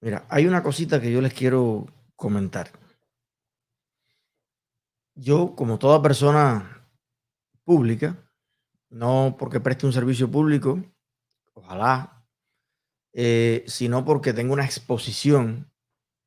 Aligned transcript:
Mira, 0.00 0.24
hay 0.30 0.46
una 0.46 0.62
cosita 0.62 1.00
que 1.00 1.12
yo 1.12 1.20
les 1.20 1.34
quiero 1.34 1.86
comentar. 2.16 2.70
Yo, 5.14 5.54
como 5.54 5.78
toda 5.78 6.00
persona 6.00 6.88
pública, 7.64 8.16
no 8.88 9.36
porque 9.38 9.60
preste 9.60 9.86
un 9.86 9.92
servicio 9.92 10.30
público, 10.30 10.82
ojalá, 11.52 12.26
eh, 13.12 13.64
sino 13.66 14.04
porque 14.04 14.32
tengo 14.32 14.54
una 14.54 14.64
exposición 14.64 15.70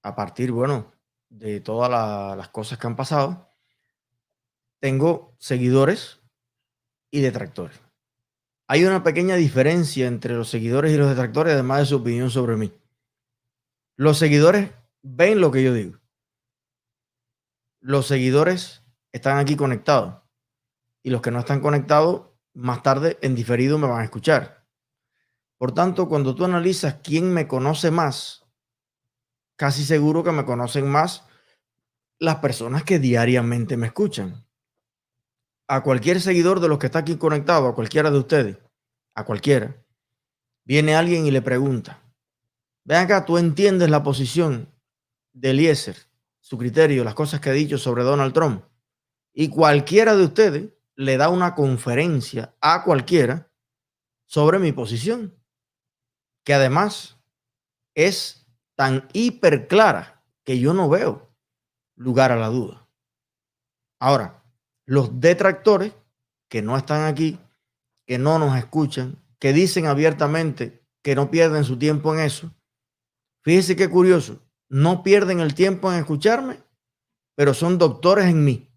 a 0.04 0.16
partir, 0.16 0.52
bueno, 0.52 0.94
de 1.30 1.60
todas 1.60 1.90
las 2.38 2.50
cosas 2.50 2.78
que 2.78 2.88
han 2.88 2.96
pasado, 2.96 3.50
tengo 4.80 5.36
seguidores 5.40 6.20
y 7.10 7.22
detractores. 7.22 7.80
Hay 8.68 8.86
una 8.86 9.04
pequeña 9.04 9.36
diferencia 9.36 10.08
entre 10.08 10.36
los 10.36 10.50
seguidores 10.50 10.92
y 10.92 10.98
los 10.98 11.10
detractores, 11.10 11.54
además 11.54 11.80
de 11.80 11.86
su 11.88 11.96
opinión 11.98 12.30
sobre 12.30 12.58
mí. 12.58 12.72
Los 13.96 14.18
seguidores 14.18 14.72
ven 15.04 15.40
lo 15.40 15.52
que 15.52 15.64
yo 15.64 15.74
digo. 15.74 16.00
Los 17.80 18.08
seguidores 18.08 18.84
están 19.12 19.38
aquí 19.38 19.56
conectados. 19.56 20.22
Y 21.04 21.12
los 21.12 21.22
que 21.22 21.32
no 21.32 21.40
están 21.40 21.60
conectados, 21.60 22.30
más 22.54 22.82
tarde 22.82 23.18
en 23.22 23.36
diferido 23.36 23.78
me 23.78 23.88
van 23.88 24.02
a 24.02 24.06
escuchar. 24.06 24.66
Por 25.58 25.74
tanto, 25.74 26.10
cuando 26.10 26.34
tú 26.34 26.46
analizas 26.46 26.96
quién 27.04 27.32
me 27.32 27.48
conoce 27.48 27.92
más, 27.92 28.46
casi 29.56 29.84
seguro 29.84 30.24
que 30.24 30.32
me 30.32 30.46
conocen 30.46 30.90
más 30.90 31.26
las 32.20 32.38
personas 32.38 32.84
que 32.84 33.00
diariamente 33.00 33.78
me 33.78 33.88
escuchan. 33.88 34.48
A 35.68 35.84
cualquier 35.84 36.20
seguidor 36.20 36.60
de 36.60 36.68
los 36.68 36.80
que 36.80 36.88
está 36.88 37.00
aquí 37.00 37.18
conectado, 37.18 37.68
a 37.68 37.76
cualquiera 37.76 38.12
de 38.12 38.18
ustedes, 38.18 38.58
a 39.16 39.26
cualquiera, 39.26 39.86
viene 40.64 40.96
alguien 40.96 41.26
y 41.26 41.32
le 41.32 41.42
pregunta, 41.42 42.03
ven 42.84 42.98
acá, 42.98 43.26
tú 43.26 43.38
entiendes 43.38 43.90
la 43.90 44.04
posición 44.04 44.74
de 45.34 45.52
Eliezer, 45.52 45.98
su 46.40 46.58
criterio, 46.58 47.04
las 47.04 47.16
cosas 47.16 47.40
que 47.40 47.50
ha 47.50 47.54
dicho 47.54 47.78
sobre 47.78 48.04
Donald 48.04 48.34
Trump. 48.34 48.64
Y 49.34 49.50
cualquiera 49.50 50.16
de 50.16 50.26
ustedes 50.26 50.70
le 50.96 51.18
da 51.18 51.30
una 51.30 51.56
conferencia 51.56 52.56
a 52.62 52.84
cualquiera 52.84 53.52
sobre 54.26 54.60
mi 54.60 54.72
posición, 54.72 55.36
que 56.44 56.54
además 56.54 57.18
es 57.96 58.46
tan 58.76 59.08
hiper 59.14 59.68
clara 59.68 60.24
que 60.44 60.60
yo 60.60 60.74
no 60.74 60.90
veo 60.90 61.34
lugar 61.96 62.32
a 62.32 62.36
la 62.36 62.48
duda. 62.48 62.88
Ahora, 64.00 64.44
los 64.86 65.20
detractores 65.20 65.94
que 66.50 66.62
no 66.62 66.78
están 66.78 67.06
aquí, 67.06 67.40
que 68.06 68.18
no 68.18 68.38
nos 68.38 68.58
escuchan, 68.58 69.24
que 69.40 69.54
dicen 69.54 69.86
abiertamente 69.86 70.86
que 71.02 71.16
no 71.16 71.32
pierden 71.32 71.64
su 71.64 71.78
tiempo 71.78 72.14
en 72.14 72.22
eso, 72.22 72.54
fíjese 73.44 73.76
qué 73.76 73.90
curioso, 73.90 74.42
no 74.70 75.04
pierden 75.04 75.40
el 75.40 75.54
tiempo 75.54 75.92
en 75.92 76.00
escucharme, 76.00 76.64
pero 77.36 77.54
son 77.54 77.78
doctores 77.78 78.26
en 78.26 78.44
mí. 78.44 78.70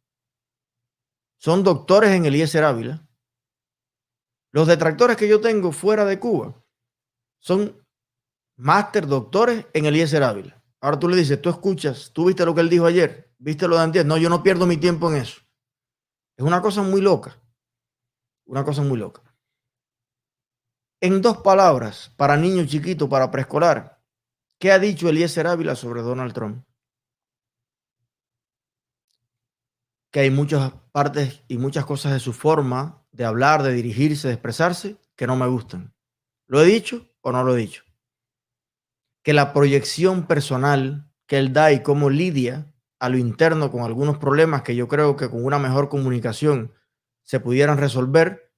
Son 1.39 1.63
doctores 1.63 2.11
en 2.11 2.27
Eliezer 2.27 2.65
Ávila. 2.65 3.07
Los 4.53 4.67
detractores 4.67 5.17
que 5.17 5.29
yo 5.29 5.41
tengo 5.41 5.73
fuera 5.73 6.05
de 6.05 6.19
Cuba 6.19 6.55
son 7.39 7.87
máster 8.57 9.07
doctores 9.07 9.67
en 9.73 9.87
Eliezer 9.87 10.23
Ávila. 10.23 10.63
Ahora 10.81 10.99
tú 10.99 11.09
le 11.09 11.17
dices, 11.17 11.41
tú 11.41 11.51
escuchas, 11.51 12.11
tú 12.13 12.27
viste 12.27 12.45
lo 12.45 12.55
que 12.55 12.61
él 12.61 12.71
dijo 12.71 12.87
ayer, 12.87 13.35
viste 13.39 13.69
lo 13.69 13.77
de 13.77 13.83
antes. 13.83 14.05
No, 14.05 14.17
yo 14.17 14.29
no 14.29 14.43
pierdo 14.43 14.67
mi 14.67 14.77
tiempo 14.77 15.11
en 15.11 15.17
eso. 15.17 15.41
Es 16.37 16.45
una 16.45 16.61
cosa 16.63 16.83
muy 16.83 17.01
loca. 17.01 17.41
Una 18.47 18.65
cosa 18.65 18.83
muy 18.83 18.99
loca. 18.99 19.23
En 21.01 21.21
dos 21.21 21.39
palabras, 21.39 22.13
para 22.17 22.37
niños 22.37 22.69
chiquitos, 22.69 23.09
para 23.09 23.31
preescolar, 23.31 23.96
¿qué 24.59 24.73
ha 24.73 24.79
dicho 24.79 25.09
Eliezer 25.09 25.47
Ávila 25.47 25.75
sobre 25.75 26.03
Donald 26.03 26.33
Trump? 26.33 26.67
Que 30.11 30.21
hay 30.21 30.31
muchas 30.31 30.73
partes 30.93 31.43
y 31.49 31.59
muchas 31.59 31.85
cosas 31.85 32.13
de 32.13 32.21
su 32.21 32.33
forma 32.33 33.07
de 33.13 33.25
hablar, 33.25 33.63
de 33.63 33.73
dirigirse, 33.73 34.29
de 34.29 34.35
expresarse, 34.35 34.97
que 35.15 35.27
no 35.27 35.37
me 35.37 35.47
gustan. 35.47 35.95
¿Lo 36.47 36.61
he 36.61 36.65
dicho 36.65 37.09
o 37.21 37.33
no 37.33 37.43
lo 37.43 37.57
he 37.57 37.61
dicho? 37.61 37.87
que 39.27 39.33
la 39.33 39.53
proyección 39.53 40.29
personal 40.29 41.11
que 41.27 41.39
él 41.39 41.53
da 41.53 41.73
y 41.73 41.83
cómo 41.83 42.11
lidia 42.11 42.73
a 43.01 43.09
lo 43.09 43.19
interno 43.19 43.73
con 43.73 43.83
algunos 43.83 44.19
problemas 44.19 44.63
que 44.63 44.77
yo 44.77 44.87
creo 44.87 45.17
que 45.17 45.29
con 45.29 45.45
una 45.45 45.59
mejor 45.59 45.89
comunicación 45.89 46.73
se 47.25 47.41
pudieran 47.41 47.77
resolver, 47.77 48.55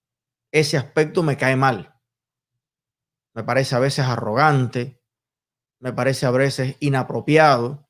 ese 0.53 0.77
aspecto 0.77 1.23
me 1.23 1.39
cae 1.39 1.57
mal. 1.57 1.99
Me 3.33 3.45
parece 3.45 3.77
a 3.77 3.79
veces 3.79 4.05
arrogante, 4.05 4.98
me 5.81 5.93
parece 5.93 6.27
a 6.27 6.31
veces 6.31 6.77
inapropiado. 6.81 7.89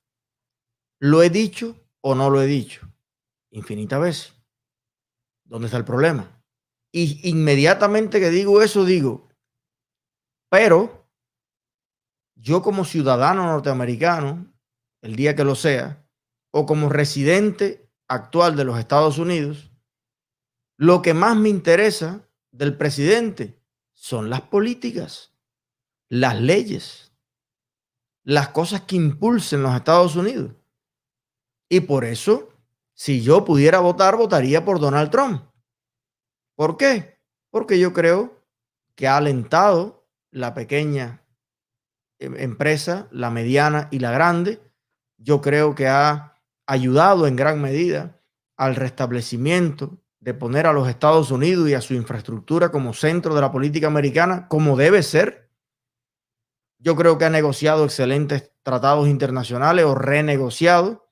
¿Lo 1.01 1.23
he 1.23 1.31
dicho 1.31 1.77
o 2.01 2.15
no 2.15 2.31
lo 2.31 2.43
he 2.43 2.47
dicho? 2.47 2.89
Infinitas 3.51 4.01
veces. 4.01 4.35
¿Dónde 5.45 5.67
está 5.67 5.79
el 5.79 5.85
problema? 5.85 6.43
Y 6.93 7.29
inmediatamente 7.29 8.21
que 8.21 8.31
digo 8.31 8.63
eso, 8.63 8.85
digo, 8.85 9.29
pero 10.51 11.07
yo 12.35 12.63
como 12.63 12.85
ciudadano 12.85 13.45
norteamericano, 13.47 14.53
el 15.03 15.17
día 15.17 15.35
que 15.35 15.45
lo 15.45 15.55
sea, 15.55 16.07
o 16.51 16.67
como 16.67 16.89
residente 16.89 17.91
actual 18.09 18.57
de 18.57 18.65
los 18.65 18.79
Estados 18.79 19.19
Unidos, 19.19 19.71
lo 20.79 21.03
que 21.03 21.15
más 21.15 21.37
me 21.37 21.49
interesa 21.49 22.27
del 22.53 22.77
presidente 22.77 23.61
son 23.93 24.31
las 24.31 24.43
políticas, 24.43 25.35
las 26.09 26.41
leyes, 26.41 27.08
las 28.29 28.49
cosas 28.49 28.83
que 28.83 28.97
impulsen 28.97 29.63
los 29.63 29.75
Estados 29.75 30.17
Unidos. 30.17 30.53
Y 31.69 31.81
por 31.81 32.05
eso, 32.05 32.51
si 32.95 33.23
yo 33.23 33.45
pudiera 33.45 33.81
votar, 33.81 34.17
votaría 34.17 34.65
por 34.65 34.81
Donald 34.81 35.11
Trump. 35.11 35.43
¿Por 36.55 36.77
qué? 36.77 37.19
Porque 37.51 37.79
yo 37.79 37.93
creo 37.93 38.45
que 38.95 39.07
ha 39.07 39.17
alentado 39.17 40.07
la 40.31 40.55
pequeña 40.55 41.23
Em, 42.21 42.35
empresa, 42.37 43.07
la 43.13 43.31
mediana 43.31 43.89
y 43.93 44.01
la 44.01 44.11
grande. 44.11 44.61
Yo 45.19 45.41
creo 45.41 45.75
que 45.75 45.87
ha 45.87 46.35
ayudado 46.67 47.27
en 47.27 47.37
gran 47.37 47.63
medida 47.63 48.21
al 48.57 48.75
restablecimiento 48.75 49.99
de 50.19 50.35
poner 50.35 50.67
a 50.67 50.73
los 50.73 50.89
Estados 50.89 51.31
Unidos 51.31 51.69
y 51.69 51.75
a 51.75 51.81
su 51.81 51.95
infraestructura 51.95 52.73
como 52.73 52.93
centro 52.93 53.37
de 53.37 53.41
la 53.41 53.53
política 53.53 53.87
americana, 53.87 54.49
como 54.49 54.77
debe 54.77 55.03
ser. 55.05 55.48
Yo 56.79 56.97
creo 56.97 57.19
que 57.19 57.25
ha 57.25 57.31
negociado 57.31 57.85
excelentes 57.85 58.53
tratados 58.63 59.09
internacionales 59.09 59.85
o 59.85 59.95
renegociado. 59.95 61.11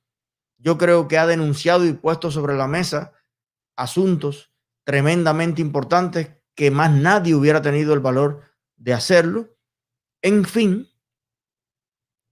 Yo 0.58 0.78
creo 0.78 1.08
que 1.08 1.18
ha 1.18 1.26
denunciado 1.26 1.84
y 1.84 1.92
puesto 1.92 2.30
sobre 2.30 2.54
la 2.54 2.68
mesa 2.68 3.12
asuntos 3.76 4.52
tremendamente 4.84 5.60
importantes 5.60 6.30
que 6.54 6.70
más 6.70 6.92
nadie 6.92 7.34
hubiera 7.34 7.60
tenido 7.60 7.92
el 7.92 8.00
valor 8.00 8.42
de 8.76 8.94
hacerlo. 8.94 9.48
En 10.22 10.44
fin, 10.44 10.88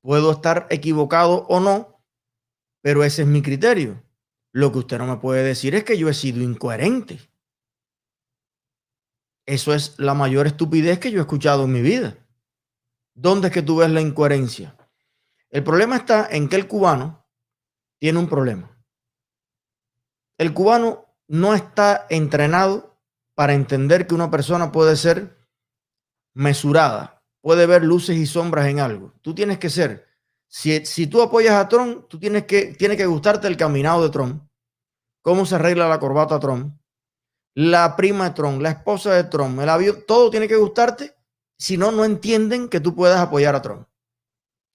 Puedo 0.05 0.33
estar 0.33 0.67
equivocado 0.69 1.47
o 1.49 1.61
no, 1.61 2.05
pero 2.83 3.05
ese 3.05 3.23
es 3.23 3.29
mi 3.29 3.41
criterio. 3.41 4.05
Lo 4.53 4.71
que 4.71 4.81
usted 4.81 4.99
no 4.99 5.07
me 5.07 5.17
puede 5.17 5.43
decir 5.43 5.75
es 5.75 5.83
que 5.83 5.97
yo 5.97 6.11
he 6.11 6.15
sido 6.15 6.43
incoherente. 6.43 7.21
Eso 9.47 9.73
es 9.73 9.99
la 9.99 10.13
mayor 10.13 10.47
estupidez 10.47 10.99
que 10.99 11.11
yo 11.11 11.21
he 11.21 11.23
escuchado 11.23 11.65
en 11.65 11.73
mi 11.73 11.81
vida. 11.81 12.19
¿Dónde 13.15 13.49
es 13.49 13.55
que 13.55 13.63
tú 13.63 13.77
ves 13.77 13.91
la 13.91 14.01
incoherencia? 14.01 14.77
El 15.51 15.63
problema 15.63 15.97
está 15.97 16.29
en 16.31 16.49
que 16.49 16.57
el 16.57 16.67
cubano 16.67 17.25
tiene 18.01 18.19
un 18.19 18.29
problema. 18.29 18.77
El 20.37 20.53
cubano 20.53 21.07
no 21.29 21.55
está 21.55 22.07
entrenado 22.11 22.99
para 23.35 23.55
entender 23.55 24.07
que 24.07 24.15
una 24.15 24.31
persona 24.31 24.73
puede 24.73 24.97
ser 24.97 25.39
mesurada, 26.35 27.23
puede 27.41 27.67
ver 27.67 27.85
luces 27.85 28.17
y 28.17 28.27
sombras 28.27 28.67
en 28.67 28.81
algo. 28.81 29.13
Tú 29.23 29.35
tienes 29.35 29.59
que 29.59 29.71
ser, 29.71 30.07
si, 30.49 30.85
si 30.85 31.07
tú 31.07 31.23
apoyas 31.23 31.55
a 31.55 31.69
Trump, 31.69 32.07
tú 32.09 32.19
tienes 32.19 32.45
que, 32.45 32.77
que 32.77 33.07
gustarte 33.07 33.47
el 33.47 33.57
caminado 33.57 34.03
de 34.03 34.11
Trump, 34.11 34.43
cómo 35.23 35.47
se 35.47 35.55
arregla 35.55 35.89
la 35.89 36.01
corbata 36.01 36.41
Trump, 36.41 36.77
la 37.55 37.95
prima 37.97 38.29
de 38.29 38.35
Trump, 38.35 38.61
la 38.61 38.71
esposa 38.71 39.15
de 39.15 39.25
Trump, 39.25 39.61
el 39.61 39.69
avión, 39.69 40.05
todo 40.07 40.31
tiene 40.31 40.49
que 40.49 40.57
gustarte, 40.57 41.14
si 41.65 41.79
no, 41.79 41.91
no 41.93 42.05
entienden 42.05 42.69
que 42.69 42.79
tú 42.79 42.95
puedas 42.95 43.19
apoyar 43.19 43.55
a 43.55 43.63
Trump. 43.63 43.89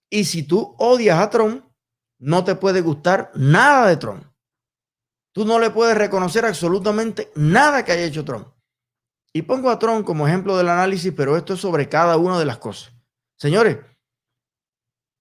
Y 0.10 0.26
si 0.26 0.42
tú 0.42 0.76
odias 0.80 1.20
a 1.20 1.30
Trump, 1.30 1.64
no 2.18 2.44
te 2.44 2.56
puede 2.56 2.82
gustar 2.82 3.32
nada 3.36 3.88
de 3.88 3.96
Trump. 3.96 4.24
Tú 5.32 5.46
no 5.46 5.60
le 5.60 5.70
puedes 5.70 5.96
reconocer 5.96 6.48
absolutamente 6.48 7.32
nada 7.36 7.86
que 7.86 7.92
haya 7.92 8.06
hecho 8.06 8.26
Trump. 8.26 8.48
Y 9.32 9.44
pongo 9.44 9.70
a 9.70 9.78
Trump 9.78 10.04
como 10.04 10.28
ejemplo 10.28 10.58
del 10.58 10.68
análisis, 10.68 11.14
pero 11.16 11.38
esto 11.38 11.54
es 11.54 11.60
sobre 11.60 11.88
cada 11.88 12.18
una 12.18 12.40
de 12.40 12.46
las 12.46 12.58
cosas. 12.58 12.92
Señores, 13.38 13.78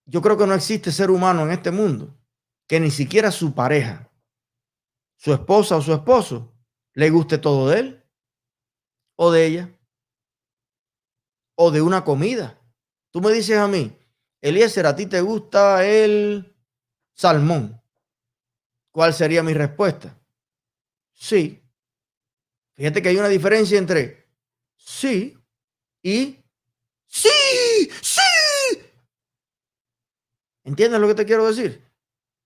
yo 0.06 0.22
creo 0.22 0.38
que 0.38 0.46
no 0.46 0.54
existe 0.54 0.90
ser 0.90 1.10
humano 1.10 1.42
en 1.42 1.50
este 1.50 1.70
mundo 1.70 2.18
que 2.66 2.80
ni 2.80 2.90
siquiera 2.90 3.30
su 3.30 3.54
pareja, 3.54 4.10
su 5.18 5.34
esposa 5.34 5.76
o 5.76 5.82
su 5.82 5.92
esposo, 5.92 6.50
le 6.94 7.10
guste 7.10 7.36
todo 7.36 7.68
de 7.68 7.80
él 7.80 8.04
o 9.16 9.30
de 9.30 9.44
ella 9.44 9.77
o 11.60 11.72
de 11.72 11.82
una 11.82 12.04
comida. 12.04 12.56
Tú 13.10 13.20
me 13.20 13.32
dices 13.32 13.58
a 13.58 13.66
mí 13.66 13.98
Eliezer, 14.40 14.86
¿a 14.86 14.94
ti 14.94 15.06
te 15.06 15.20
gusta 15.20 15.84
el 15.84 16.56
salmón? 17.14 17.82
¿Cuál 18.92 19.12
sería 19.12 19.42
mi 19.42 19.52
respuesta? 19.52 20.16
Sí. 21.12 21.60
Fíjate 22.74 23.02
que 23.02 23.08
hay 23.08 23.16
una 23.16 23.28
diferencia 23.28 23.76
entre 23.76 24.28
sí 24.76 25.36
y 26.00 26.38
sí, 27.08 27.90
sí. 28.02 28.20
¿Entiendes 30.62 31.00
lo 31.00 31.08
que 31.08 31.16
te 31.16 31.26
quiero 31.26 31.48
decir? 31.48 31.84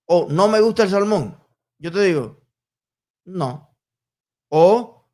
O 0.06 0.26
no 0.30 0.48
me 0.48 0.60
gusta 0.60 0.84
el 0.84 0.90
salmón. 0.90 1.38
Yo 1.78 1.92
te 1.92 2.00
digo, 2.00 2.40
no. 3.24 3.76
O 4.48 5.06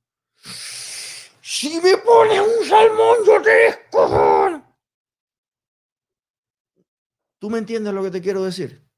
si 1.58 1.80
me 1.80 1.96
pones 1.96 2.40
un 2.40 2.64
salmón, 2.64 3.16
yo 3.26 3.42
te 3.42 3.50
descojono. 3.50 4.78
¿Tú 7.40 7.50
me 7.50 7.58
entiendes 7.58 7.92
lo 7.92 8.04
que 8.04 8.12
te 8.12 8.20
quiero 8.20 8.44
decir? 8.44 8.88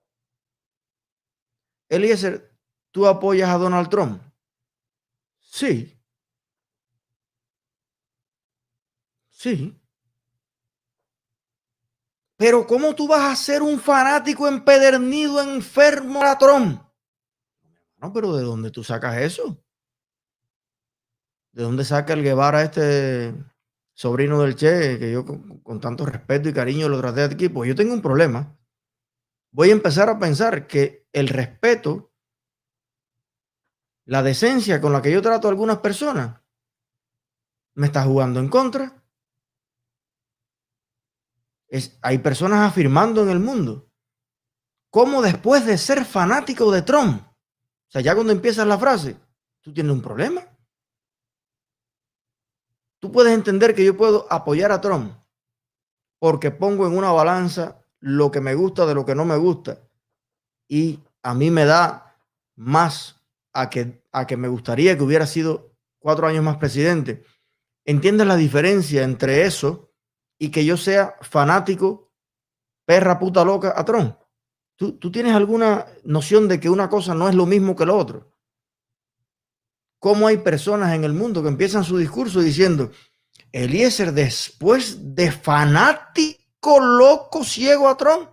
Eliezer, 1.88 2.54
¿tú 2.90 3.06
apoyas 3.06 3.48
a 3.48 3.56
Donald 3.56 3.88
Trump? 3.88 4.22
Sí. 5.38 5.98
Sí. 9.30 9.74
Pero 12.36 12.66
¿cómo 12.66 12.94
tú 12.94 13.08
vas 13.08 13.32
a 13.32 13.36
ser 13.36 13.62
un 13.62 13.80
fanático 13.80 14.46
empedernido, 14.46 15.40
enfermo 15.40 16.22
a 16.22 16.36
Trump? 16.36 16.82
No, 17.96 18.12
pero 18.12 18.36
¿de 18.36 18.42
dónde 18.42 18.70
tú 18.70 18.84
sacas 18.84 19.16
eso? 19.16 19.64
¿De 21.52 21.62
dónde 21.62 21.84
saca 21.84 22.12
el 22.12 22.22
Guevara 22.22 22.62
este 22.62 23.34
sobrino 23.94 24.42
del 24.42 24.54
Che, 24.54 24.98
que 24.98 25.12
yo 25.12 25.24
con, 25.24 25.80
tanto 25.80 26.06
respeto 26.06 26.48
y 26.48 26.52
cariño 26.52 26.88
lo 26.88 27.00
traté 27.00 27.24
aquí? 27.24 27.48
Pues 27.48 27.68
yo 27.68 27.74
tengo 27.74 27.92
un 27.92 28.02
problema. 28.02 28.56
Voy 29.52 29.70
a 29.70 29.72
empezar 29.72 30.08
a 30.08 30.18
pensar 30.18 30.66
que 30.66 31.08
el 31.12 31.28
respeto, 31.28 32.12
la 34.04 34.22
decencia 34.22 34.80
con 34.80 34.92
la 34.92 35.02
que 35.02 35.12
yo 35.12 35.20
trato 35.22 35.48
a 35.48 35.50
algunas 35.50 35.78
personas, 35.78 36.40
me 37.74 37.86
está 37.86 38.04
jugando 38.04 38.40
en 38.40 38.48
contra 38.48 39.00
hay 42.02 42.18
personas 42.18 42.68
afirmando 42.68 43.22
en 43.22 43.30
el 43.30 43.38
mundo 43.38 43.90
cómo 44.90 45.22
después 45.22 45.64
de 45.66 45.78
ser 45.78 46.04
fanático 46.04 46.72
de 46.72 46.82
Trump, 46.82 47.22
o 47.22 47.90
sea, 47.90 48.00
ya 48.00 48.14
cuando 48.14 48.32
empiezas 48.32 48.66
la 48.66 48.78
frase, 48.78 49.16
tú 49.60 49.72
tienes 49.72 49.92
un 49.92 50.02
problema. 50.02 50.42
Tú 53.00 53.10
puedes 53.10 53.32
entender 53.32 53.74
que 53.74 53.84
yo 53.84 53.96
puedo 53.96 54.26
apoyar 54.30 54.72
a 54.72 54.80
Trump 54.80 55.14
porque 56.18 56.50
pongo 56.50 56.86
en 56.86 56.96
una 56.96 57.12
balanza 57.12 57.82
lo 57.98 58.30
que 58.30 58.40
me 58.40 58.54
gusta 58.54 58.86
de 58.86 58.94
lo 58.94 59.04
que 59.04 59.14
no 59.14 59.24
me 59.24 59.36
gusta 59.36 59.80
y 60.68 61.00
a 61.22 61.34
mí 61.34 61.50
me 61.50 61.64
da 61.64 62.16
más 62.56 63.20
a 63.52 63.68
que, 63.70 64.02
a 64.12 64.26
que 64.26 64.36
me 64.36 64.48
gustaría 64.48 64.96
que 64.96 65.02
hubiera 65.02 65.26
sido 65.26 65.72
cuatro 65.98 66.26
años 66.26 66.44
más 66.44 66.58
presidente. 66.58 67.24
¿Entiendes 67.84 68.26
la 68.26 68.36
diferencia 68.36 69.02
entre 69.02 69.44
eso 69.44 69.90
y 70.38 70.50
que 70.50 70.64
yo 70.64 70.76
sea 70.76 71.16
fanático, 71.20 72.12
perra 72.86 73.18
puta 73.18 73.44
loca 73.44 73.74
a 73.76 73.84
Trump. 73.84 74.16
¿Tú, 74.74 74.92
¿Tú, 74.92 75.12
tienes 75.12 75.34
alguna 75.34 75.86
noción 76.02 76.48
de 76.48 76.58
que 76.58 76.70
una 76.70 76.88
cosa 76.88 77.14
no 77.14 77.28
es 77.28 77.34
lo 77.34 77.44
mismo 77.44 77.76
que 77.76 77.84
lo 77.84 77.96
otro? 77.96 78.29
¿Cómo 80.00 80.26
hay 80.26 80.38
personas 80.38 80.94
en 80.94 81.04
el 81.04 81.12
mundo 81.12 81.42
que 81.42 81.48
empiezan 81.48 81.84
su 81.84 81.98
discurso 81.98 82.40
diciendo, 82.40 82.90
Eliezer 83.52 84.12
después 84.12 85.14
de 85.14 85.30
fanático, 85.30 86.80
loco, 86.80 87.44
ciego 87.44 87.86
a 87.86 87.98
Trump? 87.98 88.30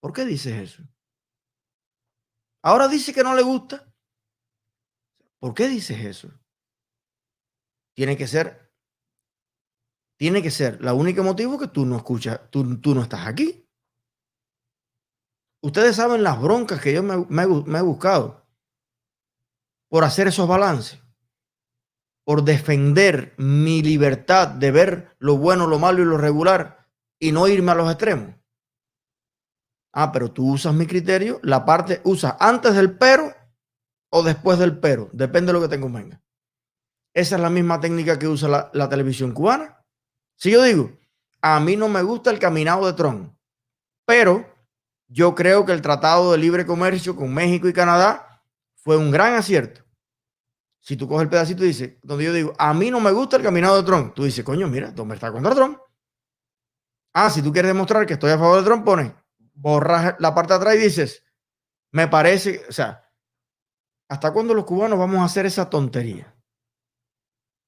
¿Por 0.00 0.12
qué 0.12 0.24
dices 0.24 0.54
eso? 0.54 0.82
Ahora 2.62 2.86
dice 2.86 3.12
que 3.12 3.24
no 3.24 3.34
le 3.34 3.42
gusta. 3.42 3.92
¿Por 5.40 5.52
qué 5.52 5.68
dices 5.68 5.98
eso? 5.98 6.30
Tiene 7.94 8.16
que 8.16 8.28
ser 8.28 8.72
tiene 10.16 10.42
que 10.42 10.50
ser 10.50 10.82
la 10.82 10.94
única 10.94 11.22
motivo 11.22 11.58
que 11.58 11.68
tú 11.68 11.86
no 11.86 11.96
escuchas, 11.96 12.50
tú, 12.50 12.64
no 12.64 13.02
estás 13.02 13.26
aquí. 13.26 13.68
Ustedes 15.62 15.94
saben 15.94 16.24
las 16.24 16.40
broncas 16.40 16.80
que 16.80 16.92
yo 16.92 17.04
me 17.04 17.42
he 17.42 17.82
buscado 17.82 18.47
por 19.88 20.04
hacer 20.04 20.28
esos 20.28 20.46
balances, 20.46 21.02
por 22.24 22.44
defender 22.44 23.34
mi 23.38 23.82
libertad 23.82 24.48
de 24.48 24.70
ver 24.70 25.16
lo 25.18 25.36
bueno, 25.38 25.66
lo 25.66 25.78
malo 25.78 26.02
y 26.02 26.04
lo 26.04 26.18
regular 26.18 26.86
y 27.18 27.32
no 27.32 27.48
irme 27.48 27.72
a 27.72 27.74
los 27.74 27.90
extremos. 27.90 28.34
Ah, 29.92 30.12
pero 30.12 30.30
tú 30.30 30.52
usas 30.52 30.74
mi 30.74 30.86
criterio, 30.86 31.40
la 31.42 31.64
parte 31.64 32.00
usa 32.04 32.36
antes 32.38 32.74
del 32.74 32.96
pero 32.96 33.34
o 34.10 34.22
después 34.22 34.58
del 34.58 34.78
pero, 34.78 35.08
depende 35.12 35.52
de 35.52 35.58
lo 35.58 35.62
que 35.62 35.74
te 35.74 35.80
convenga. 35.80 36.22
Esa 37.14 37.36
es 37.36 37.42
la 37.42 37.50
misma 37.50 37.80
técnica 37.80 38.18
que 38.18 38.28
usa 38.28 38.70
la 38.72 38.88
televisión 38.88 39.32
cubana. 39.32 39.84
Si 40.36 40.50
yo 40.50 40.62
digo, 40.62 40.92
a 41.40 41.58
mí 41.60 41.76
no 41.76 41.88
me 41.88 42.02
gusta 42.02 42.30
el 42.30 42.38
caminado 42.38 42.86
de 42.86 42.92
Trump, 42.92 43.34
pero 44.06 44.46
yo 45.08 45.34
creo 45.34 45.64
que 45.64 45.72
el 45.72 45.82
Tratado 45.82 46.32
de 46.32 46.38
Libre 46.38 46.66
Comercio 46.66 47.16
con 47.16 47.32
México 47.32 47.68
y 47.68 47.72
Canadá 47.72 48.27
fue 48.88 48.96
un 48.96 49.10
gran 49.10 49.34
acierto. 49.34 49.84
Si 50.80 50.96
tú 50.96 51.06
coges 51.06 51.24
el 51.24 51.28
pedacito 51.28 51.62
y 51.62 51.66
dices, 51.66 51.98
donde 52.02 52.24
yo 52.24 52.32
digo, 52.32 52.54
a 52.56 52.72
mí 52.72 52.90
no 52.90 53.00
me 53.00 53.10
gusta 53.10 53.36
el 53.36 53.42
caminado 53.42 53.76
de 53.76 53.82
Trump, 53.82 54.14
tú 54.14 54.24
dices, 54.24 54.42
coño, 54.42 54.66
mira, 54.66 54.92
¿dónde 54.92 55.14
está 55.14 55.30
contra 55.30 55.54
Trump? 55.54 55.78
Ah, 57.12 57.28
si 57.28 57.42
tú 57.42 57.52
quieres 57.52 57.68
demostrar 57.68 58.06
que 58.06 58.14
estoy 58.14 58.30
a 58.30 58.38
favor 58.38 58.60
de 58.60 58.64
Trump, 58.64 58.86
pones, 58.86 59.12
borras 59.52 60.14
la 60.18 60.34
parte 60.34 60.54
de 60.54 60.56
atrás 60.56 60.74
y 60.76 60.78
dices, 60.78 61.22
me 61.90 62.08
parece, 62.08 62.64
o 62.66 62.72
sea, 62.72 63.04
¿hasta 64.08 64.32
cuándo 64.32 64.54
los 64.54 64.64
cubanos 64.64 64.98
vamos 64.98 65.18
a 65.18 65.24
hacer 65.24 65.44
esa 65.44 65.68
tontería? 65.68 66.34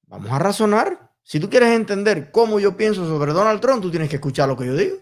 Vamos 0.07 0.31
a 0.31 0.39
razonar 0.39 1.13
si 1.21 1.39
tú 1.39 1.51
quieres 1.51 1.69
entender 1.69 2.31
cómo 2.31 2.59
yo 2.59 2.75
pienso 2.75 3.05
sobre 3.05 3.31
Donald 3.31 3.61
Trump, 3.61 3.83
tú 3.83 3.91
tienes 3.91 4.09
que 4.09 4.15
escuchar 4.15 4.49
lo 4.49 4.57
que 4.57 4.65
yo 4.65 4.75
digo. 4.75 4.97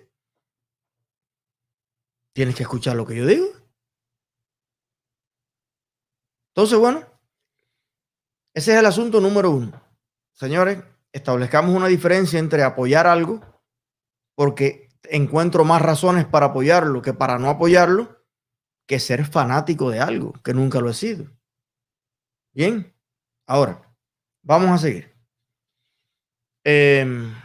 Tienes 2.33 2.56
que 2.56 2.63
escuchar 2.63 2.98
lo 2.98 3.06
que 3.06 3.15
yo 3.15 3.25
digo. 3.25 3.58
Entonces, 6.59 6.77
bueno, 6.77 7.06
ese 8.53 8.73
es 8.73 8.79
el 8.79 8.85
asunto 8.85 9.21
número 9.21 9.50
uno. 9.50 9.81
Señores, 10.33 10.83
establezcamos 11.13 11.73
una 11.73 11.88
diferencia 11.88 12.38
entre 12.38 12.63
apoyar 12.63 13.07
algo, 13.07 13.39
porque 14.35 14.89
encuentro 15.03 15.63
más 15.63 15.81
razones 15.81 16.25
para 16.25 16.47
apoyarlo 16.47 17.01
que 17.01 17.13
para 17.13 17.39
no 17.39 17.50
apoyarlo, 17.50 18.25
que 18.86 19.00
ser 19.00 19.24
fanático 19.25 19.89
de 19.89 20.01
algo, 20.01 20.34
que 20.43 20.53
nunca 20.53 20.81
lo 20.81 20.89
he 20.89 20.93
sido. 20.93 21.31
Bien, 22.51 22.93
ahora, 23.48 23.81
vamos 24.41 24.72
a 24.72 24.77
seguir. 24.79 25.15
Em, 26.65 27.36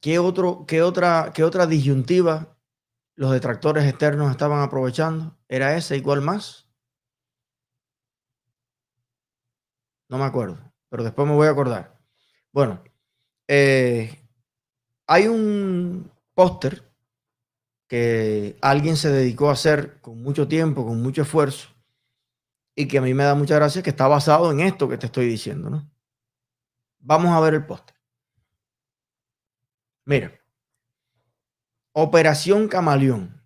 ¿qué, 0.00 0.18
otro, 0.18 0.64
qué, 0.66 0.80
otra, 0.80 1.32
¿Qué 1.34 1.44
otra 1.44 1.66
disyuntiva 1.66 2.56
los 3.14 3.30
detractores 3.32 3.84
externos 3.84 4.30
estaban 4.30 4.62
aprovechando? 4.62 5.36
¿Era 5.48 5.76
esa 5.76 5.96
igual 5.96 6.22
más? 6.22 6.69
No 10.10 10.18
me 10.18 10.24
acuerdo, 10.24 10.58
pero 10.88 11.04
después 11.04 11.26
me 11.26 11.34
voy 11.34 11.46
a 11.46 11.50
acordar. 11.50 11.96
Bueno, 12.52 12.82
eh, 13.48 14.22
hay 15.06 15.28
un 15.28 16.10
póster 16.34 16.82
que 17.86 18.58
alguien 18.60 18.96
se 18.96 19.10
dedicó 19.10 19.48
a 19.48 19.52
hacer 19.52 20.00
con 20.00 20.20
mucho 20.22 20.48
tiempo, 20.48 20.84
con 20.84 21.00
mucho 21.00 21.22
esfuerzo, 21.22 21.68
y 22.74 22.88
que 22.88 22.98
a 22.98 23.02
mí 23.02 23.14
me 23.14 23.24
da 23.24 23.34
mucha 23.34 23.54
gracia 23.54 23.82
que 23.82 23.90
está 23.90 24.08
basado 24.08 24.50
en 24.50 24.60
esto 24.60 24.88
que 24.88 24.98
te 24.98 25.06
estoy 25.06 25.26
diciendo, 25.26 25.70
¿no? 25.70 25.90
Vamos 26.98 27.30
a 27.30 27.40
ver 27.40 27.54
el 27.54 27.64
póster. 27.64 27.96
Mira, 30.04 30.32
Operación 31.92 32.68
Camaleón. 32.68 33.42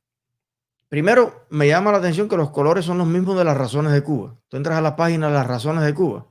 Primero, 0.89 1.47
me 1.51 1.67
llama 1.67 1.93
la 1.93 1.99
atención 1.99 2.29
que 2.29 2.37
los 2.37 2.51
colores 2.51 2.85
son 2.85 2.99
los 2.99 3.07
mismos 3.07 3.37
de 3.37 3.45
las 3.45 3.57
razones 3.57 3.93
de 3.93 4.03
Cuba. 4.03 4.37
Tú 4.49 4.57
entras 4.57 4.79
a 4.79 4.83
la 4.83 4.97
página 4.97 5.29
de 5.29 5.35
las 5.35 5.47
razones 5.47 5.85
de 5.85 5.95
Cuba. 5.95 6.27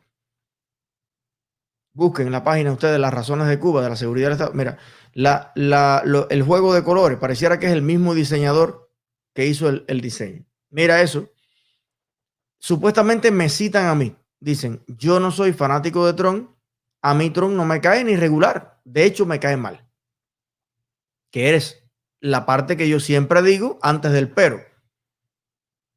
Busquen 1.93 2.27
en 2.27 2.33
la 2.33 2.43
página 2.43 2.71
ustedes 2.71 2.99
las 2.99 3.13
razones 3.13 3.47
de 3.47 3.59
Cuba, 3.59 3.83
de 3.83 3.89
la 3.89 3.95
seguridad 3.95 4.27
del 4.27 4.33
Estado. 4.33 4.53
Mira, 4.53 4.79
el 6.29 6.43
juego 6.43 6.73
de 6.73 6.83
colores 6.83 7.19
pareciera 7.19 7.59
que 7.59 7.67
es 7.67 7.71
el 7.71 7.83
mismo 7.83 8.15
diseñador 8.15 8.91
que 9.33 9.45
hizo 9.45 9.69
el, 9.69 9.85
el 9.87 10.01
diseño. 10.01 10.45
Mira 10.69 11.01
eso. 11.01 11.29
Supuestamente 12.59 13.29
me 13.29 13.49
citan 13.49 13.85
a 13.85 13.95
mí. 13.95 14.15
Dicen, 14.39 14.83
yo 14.87 15.19
no 15.19 15.31
soy 15.31 15.53
fanático 15.53 16.05
de 16.05 16.13
Tron, 16.13 16.53
a 17.01 17.13
mí 17.13 17.29
Tron 17.29 17.55
no 17.55 17.65
me 17.65 17.81
cae 17.81 18.03
ni 18.03 18.15
regular. 18.15 18.79
De 18.85 19.03
hecho, 19.03 19.25
me 19.25 19.39
cae 19.39 19.57
mal. 19.57 19.85
Que 21.31 21.49
eres 21.49 21.83
la 22.19 22.45
parte 22.45 22.77
que 22.77 22.87
yo 22.87 22.99
siempre 22.99 23.41
digo 23.41 23.77
antes 23.81 24.13
del 24.13 24.31
pero. 24.31 24.61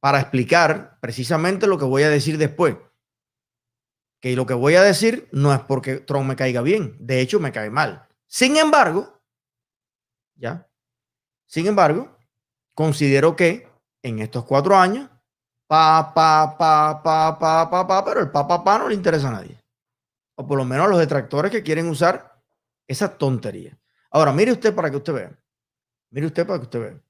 Para 0.01 0.21
explicar 0.21 0.99
precisamente 1.01 1.67
lo 1.69 1.79
que 1.79 1.85
voy 1.85 2.03
a 2.03 2.11
decir 2.11 2.39
después. 2.39 2.77
Que 4.27 4.35
lo 4.35 4.45
que 4.45 4.55
voy 4.55 4.75
a 4.75 4.83
decir 4.83 5.29
no 5.31 5.55
es 5.55 5.61
porque 5.61 5.99
Tron 5.99 6.27
me 6.27 6.35
caiga 6.35 6.61
bien. 6.61 6.97
De 6.99 7.21
hecho, 7.21 7.39
me 7.39 7.53
cae 7.53 7.71
mal. 7.71 8.09
Sin 8.27 8.57
embargo, 8.57 9.21
ya. 10.35 10.69
Sin 11.47 11.69
embargo, 11.69 12.19
considero 12.75 13.37
que 13.37 13.69
en 14.03 14.19
estos 14.19 14.45
cuatro 14.45 14.77
años, 14.77 15.09
pa, 15.69 16.13
pa, 16.13 16.59
pa, 16.59 17.01
pa, 17.05 17.39
pa, 17.39 17.87
pa, 17.87 18.05
pero 18.05 18.19
el 18.19 18.33
pa, 18.33 18.49
pa, 18.49 18.65
pa 18.65 18.79
no 18.79 18.89
le 18.89 18.97
interesa 18.97 19.29
a 19.29 19.31
nadie. 19.31 19.63
O 20.35 20.45
por 20.45 20.59
lo 20.59 20.65
menos 20.65 20.87
a 20.87 20.91
los 20.91 20.99
detractores 20.99 21.53
que 21.53 21.63
quieren 21.63 21.89
usar 21.89 22.43
esa 22.89 23.17
tontería. 23.17 23.79
Ahora, 24.11 24.33
mire 24.33 24.51
usted 24.51 24.75
para 24.75 24.91
que 24.91 24.97
usted 24.97 25.13
vea. 25.13 25.39
Mire 26.11 26.27
usted 26.27 26.45
para 26.45 26.59
que 26.59 26.65
usted 26.65 26.81
vea. 26.81 27.01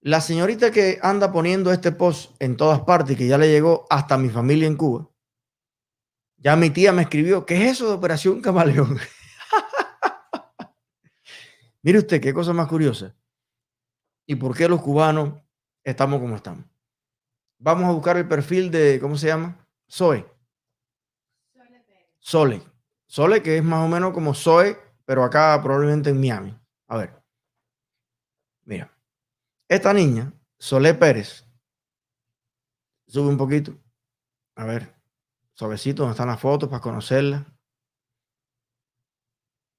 La 0.00 0.20
señorita 0.20 0.72
que 0.72 0.98
anda 1.00 1.30
poniendo 1.30 1.70
este 1.70 1.92
post 1.92 2.32
en 2.40 2.56
todas 2.56 2.80
partes, 2.80 3.16
que 3.16 3.28
ya 3.28 3.38
le 3.38 3.48
llegó 3.48 3.86
hasta 3.90 4.18
mi 4.18 4.28
familia 4.28 4.66
en 4.66 4.74
Cuba, 4.76 5.08
ya 6.44 6.56
mi 6.56 6.68
tía 6.68 6.92
me 6.92 7.02
escribió, 7.02 7.46
¿qué 7.46 7.56
es 7.56 7.72
eso 7.72 7.88
de 7.88 7.94
Operación 7.94 8.42
Camaleón? 8.42 8.98
Mire 11.82 12.00
usted, 12.00 12.20
qué 12.20 12.34
cosa 12.34 12.52
más 12.52 12.68
curiosa. 12.68 13.16
¿Y 14.26 14.34
por 14.34 14.54
qué 14.54 14.68
los 14.68 14.82
cubanos 14.82 15.40
estamos 15.82 16.20
como 16.20 16.36
estamos? 16.36 16.66
Vamos 17.58 17.86
a 17.86 17.92
buscar 17.92 18.18
el 18.18 18.28
perfil 18.28 18.70
de, 18.70 19.00
¿cómo 19.00 19.16
se 19.16 19.28
llama? 19.28 19.66
Zoe. 19.90 20.26
Sole. 22.18 22.60
Sole, 23.06 23.42
que 23.42 23.56
es 23.56 23.64
más 23.64 23.82
o 23.82 23.88
menos 23.88 24.12
como 24.12 24.34
Zoe, 24.34 24.76
pero 25.06 25.24
acá 25.24 25.58
probablemente 25.62 26.10
en 26.10 26.20
Miami. 26.20 26.54
A 26.88 26.98
ver. 26.98 27.22
Mira. 28.64 28.94
Esta 29.66 29.94
niña, 29.94 30.30
Sole 30.58 30.92
Pérez, 30.92 31.46
sube 33.06 33.28
un 33.28 33.38
poquito. 33.38 33.74
A 34.56 34.66
ver, 34.66 34.94
suavecito, 35.54 36.02
donde 36.02 36.12
están 36.12 36.28
las 36.28 36.40
fotos 36.40 36.68
para 36.68 36.80
conocerla. 36.80 37.46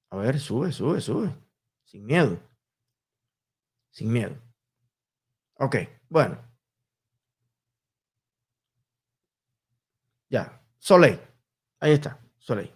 A 0.09 0.17
ver, 0.17 0.39
sube, 0.39 0.71
sube, 0.71 1.01
sube. 1.01 1.35
Sin 1.83 2.05
miedo. 2.05 2.39
Sin 3.91 4.11
miedo. 4.11 4.35
Ok, 5.55 5.75
bueno. 6.09 6.37
Ya, 10.29 10.61
Soleil. 10.79 11.19
Ahí 11.79 11.93
está, 11.93 12.19
Soleil. 12.37 12.73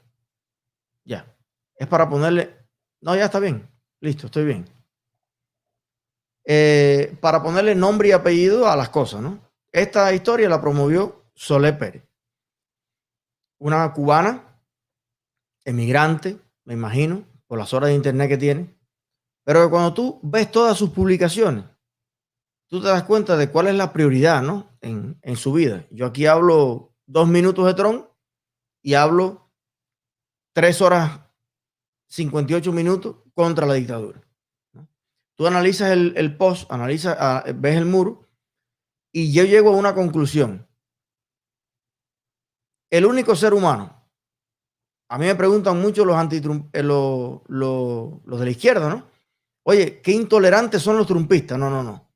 Ya. 1.04 1.36
Es 1.76 1.88
para 1.88 2.10
ponerle... 2.10 2.68
No, 3.02 3.16
ya 3.16 3.26
está 3.26 3.40
bien. 3.40 3.70
Listo, 4.02 4.28
estoy 4.28 4.46
bien. 4.46 4.66
Eh, 6.46 7.18
para 7.22 7.44
ponerle 7.44 7.76
nombre 7.76 8.10
y 8.10 8.12
apellido 8.12 8.68
a 8.68 8.76
las 8.76 8.90
cosas, 8.90 9.22
¿no? 9.22 9.40
Esta 9.72 10.12
historia 10.14 10.50
la 10.50 10.60
promovió 10.60 11.32
Solé 11.36 11.74
Pérez, 11.74 12.09
una 13.60 13.94
cubana, 13.94 14.60
emigrante, 15.64 16.40
me 16.66 16.74
imagino, 16.74 17.24
por 17.48 17.60
las 17.60 17.74
horas 17.74 17.90
de 17.90 17.96
internet 17.96 18.30
que 18.30 18.38
tiene, 18.38 18.80
pero 19.44 19.70
cuando 19.70 19.94
tú 19.94 20.20
ves 20.24 20.52
todas 20.52 20.78
sus 20.78 20.90
publicaciones, 20.90 21.66
tú 22.68 22.82
te 22.82 22.88
das 22.88 23.04
cuenta 23.04 23.38
de 23.38 23.50
cuál 23.50 23.68
es 23.68 23.76
la 23.76 23.94
prioridad, 23.94 24.42
¿no? 24.42 24.78
En, 24.82 25.20
en 25.22 25.36
su 25.36 25.54
vida. 25.54 25.86
Yo 25.92 26.06
aquí 26.06 26.26
hablo 26.26 26.96
dos 27.06 27.28
minutos 27.28 27.66
de 27.66 27.74
Tron 27.74 28.10
y 28.82 28.94
hablo 28.94 29.52
tres 30.54 30.82
horas 30.82 31.22
58 32.10 32.72
minutos 32.72 33.18
contra 33.34 33.66
la 33.66 33.76
dictadura. 33.76 34.22
Tú 35.36 35.48
analizas 35.48 35.92
el, 35.92 36.36
post, 36.36 36.70
analizas, 36.70 37.16
ah, 37.18 37.46
ves 37.56 37.78
el 37.78 37.86
muro 37.86 38.28
y 39.14 39.32
yo 39.32 39.46
llego 39.46 39.70
a 39.70 39.78
una 39.78 39.96
conclusión. 39.96 40.68
El 42.90 43.06
único 43.06 43.36
ser 43.36 43.54
humano, 43.54 44.08
a 45.10 45.18
mí 45.18 45.26
me 45.26 45.36
preguntan 45.36 45.80
mucho 45.82 46.06
los, 46.06 46.16
anti 46.16 46.42
eh, 46.74 46.84
los, 46.84 47.42
de 47.48 48.46
la 48.46 48.50
izquierda, 48.50 48.90
¿no? 48.90 49.08
Oye, 49.64 50.02
qué 50.02 50.12
intolerantes 50.12 50.82
son 50.82 50.98
los 50.98 51.08
trumpistas. 51.08 51.58
No, 51.58 51.70
no, 51.70 51.84
no. 51.84 52.10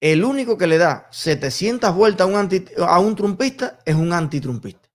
El 0.00 0.24
único 0.24 0.56
que 0.56 0.66
le 0.66 0.78
da 0.78 1.08
700 1.10 1.94
vueltas 1.94 2.26
a 2.26 2.30
un, 2.30 2.36
anti, 2.36 2.64
a 2.78 2.98
un 2.98 3.14
trumpista 3.14 3.80
es 3.84 3.94
un 3.94 4.12
antitrumpista. 4.12 4.88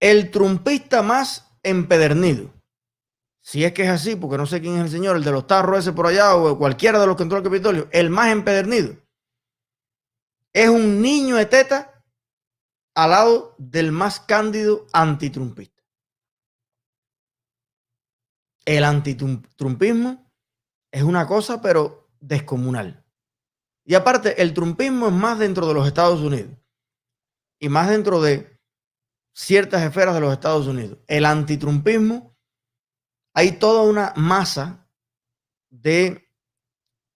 El 0.00 0.30
trumpista 0.30 1.02
más 1.02 1.58
empedernido 1.62 2.52
si 3.48 3.64
es 3.64 3.72
que 3.72 3.84
es 3.84 3.88
así, 3.88 4.14
porque 4.14 4.36
no 4.36 4.44
sé 4.44 4.60
quién 4.60 4.74
es 4.74 4.82
el 4.82 4.90
señor, 4.90 5.16
el 5.16 5.24
de 5.24 5.32
los 5.32 5.46
tarros 5.46 5.78
ese 5.78 5.94
por 5.94 6.06
allá 6.06 6.36
o 6.36 6.58
cualquiera 6.58 7.00
de 7.00 7.06
los 7.06 7.16
que 7.16 7.22
entró 7.22 7.38
al 7.38 7.44
Capitolio, 7.44 7.88
el 7.92 8.10
más 8.10 8.28
empedernido, 8.30 8.94
es 10.52 10.68
un 10.68 11.00
niño 11.00 11.36
de 11.36 11.46
teta 11.46 11.97
al 12.98 13.10
lado 13.10 13.54
del 13.58 13.92
más 13.92 14.18
cándido 14.18 14.88
antitrumpista. 14.92 15.84
El 18.64 18.82
antitrumpismo 18.82 20.28
es 20.90 21.04
una 21.04 21.24
cosa, 21.28 21.62
pero 21.62 22.10
descomunal. 22.18 23.06
Y 23.84 23.94
aparte, 23.94 24.42
el 24.42 24.52
trumpismo 24.52 25.06
es 25.06 25.12
más 25.12 25.38
dentro 25.38 25.68
de 25.68 25.74
los 25.74 25.86
Estados 25.86 26.20
Unidos 26.22 26.58
y 27.60 27.68
más 27.68 27.88
dentro 27.88 28.20
de 28.20 28.58
ciertas 29.32 29.82
esferas 29.84 30.16
de 30.16 30.20
los 30.20 30.32
Estados 30.32 30.66
Unidos. 30.66 30.98
El 31.06 31.24
antitrumpismo 31.24 32.36
hay 33.32 33.60
toda 33.60 33.82
una 33.82 34.12
masa 34.16 34.90
de 35.70 36.28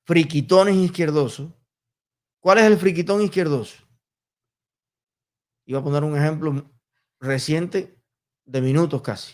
friquitones 0.04 0.76
izquierdosos. 0.76 1.50
¿Cuál 2.38 2.58
es 2.58 2.64
el 2.66 2.76
friquitón 2.76 3.20
izquierdoso? 3.20 3.81
Iba 5.72 5.80
a 5.80 5.84
poner 5.84 6.04
un 6.04 6.14
ejemplo 6.14 6.70
reciente 7.18 7.98
de 8.44 8.60
minutos 8.60 9.00
casi. 9.00 9.32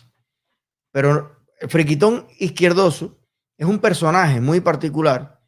Pero 0.93 1.45
el 1.61 1.69
friquitón 1.69 2.29
izquierdoso 2.39 3.19
es 3.57 3.67
un 3.67 3.81
personaje 3.81 4.41
muy 4.41 4.61
particular 4.61 5.43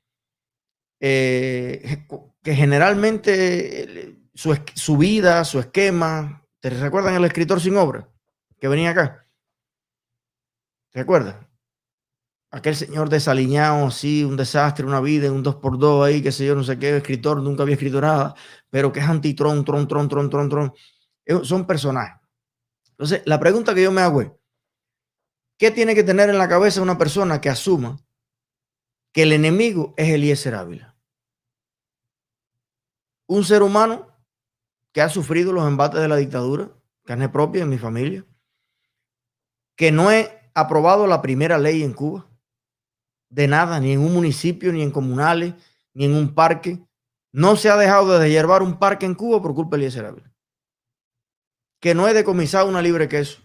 eh, 0.98 2.08
que 2.42 2.54
generalmente 2.56 4.18
su, 4.34 4.58
su, 4.74 4.96
vida, 4.96 5.44
su 5.44 5.60
esquema, 5.60 6.44
¿te 6.58 6.70
recuerdan 6.70 7.14
el 7.14 7.24
escritor 7.24 7.60
sin 7.60 7.76
obra 7.76 8.08
que 8.58 8.66
venía 8.66 8.90
acá? 8.90 9.28
¿Recuerda? 10.92 11.48
Aquel 12.52 12.74
señor 12.74 13.08
desaliñado, 13.08 13.86
así, 13.86 14.24
un 14.24 14.36
desastre, 14.36 14.84
una 14.84 15.00
vida, 15.00 15.30
un 15.30 15.44
2x2 15.44 16.04
ahí, 16.04 16.20
qué 16.20 16.32
sé 16.32 16.46
yo, 16.46 16.56
no 16.56 16.64
sé 16.64 16.78
qué, 16.78 16.96
escritor, 16.96 17.40
nunca 17.40 17.62
había 17.62 17.74
escrito 17.74 18.00
nada, 18.00 18.34
pero 18.70 18.90
que 18.90 18.98
es 18.98 19.06
antitron, 19.06 19.64
tron, 19.64 19.86
tron, 19.86 20.08
tron, 20.08 20.28
tron, 20.28 20.48
tron. 20.48 20.74
Son 21.44 21.64
personajes. 21.66 22.20
Entonces, 22.90 23.22
la 23.24 23.38
pregunta 23.38 23.74
que 23.74 23.82
yo 23.82 23.92
me 23.92 24.00
hago 24.00 24.20
es, 24.20 24.32
¿qué 25.58 25.70
tiene 25.70 25.94
que 25.94 26.02
tener 26.02 26.28
en 26.28 26.38
la 26.38 26.48
cabeza 26.48 26.82
una 26.82 26.98
persona 26.98 27.40
que 27.40 27.48
asuma 27.48 27.98
que 29.12 29.22
el 29.22 29.32
enemigo 29.32 29.94
es 29.96 30.08
Eliezer 30.08 30.54
Ávila? 30.54 30.96
Un 33.26 33.44
ser 33.44 33.62
humano 33.62 34.08
que 34.92 35.02
ha 35.02 35.08
sufrido 35.08 35.52
los 35.52 35.66
embates 35.66 36.00
de 36.00 36.08
la 36.08 36.16
dictadura, 36.16 36.72
carne 37.04 37.28
propia 37.28 37.62
en 37.62 37.68
mi 37.68 37.78
familia, 37.78 38.26
que 39.76 39.92
no 39.92 40.10
es 40.10 40.28
aprobado 40.54 41.06
la 41.06 41.22
primera 41.22 41.58
ley 41.58 41.82
en 41.82 41.92
Cuba. 41.92 42.29
De 43.30 43.48
nada, 43.48 43.80
ni 43.80 43.92
en 43.92 44.00
un 44.00 44.12
municipio, 44.12 44.72
ni 44.72 44.82
en 44.82 44.90
comunales, 44.90 45.54
ni 45.94 46.04
en 46.04 46.14
un 46.14 46.34
parque. 46.34 46.78
No 47.32 47.56
se 47.56 47.70
ha 47.70 47.76
dejado 47.76 48.18
de 48.18 48.28
hiervar 48.28 48.62
un 48.62 48.78
parque 48.78 49.06
en 49.06 49.14
Cuba 49.14 49.40
por 49.40 49.54
culpa 49.54 49.76
de 49.76 49.84
Eliezer. 49.84 50.22
Que 51.80 51.94
no 51.94 52.06
he 52.06 52.12
decomisado 52.12 52.68
una 52.68 52.82
libre 52.82 53.08
queso. 53.08 53.40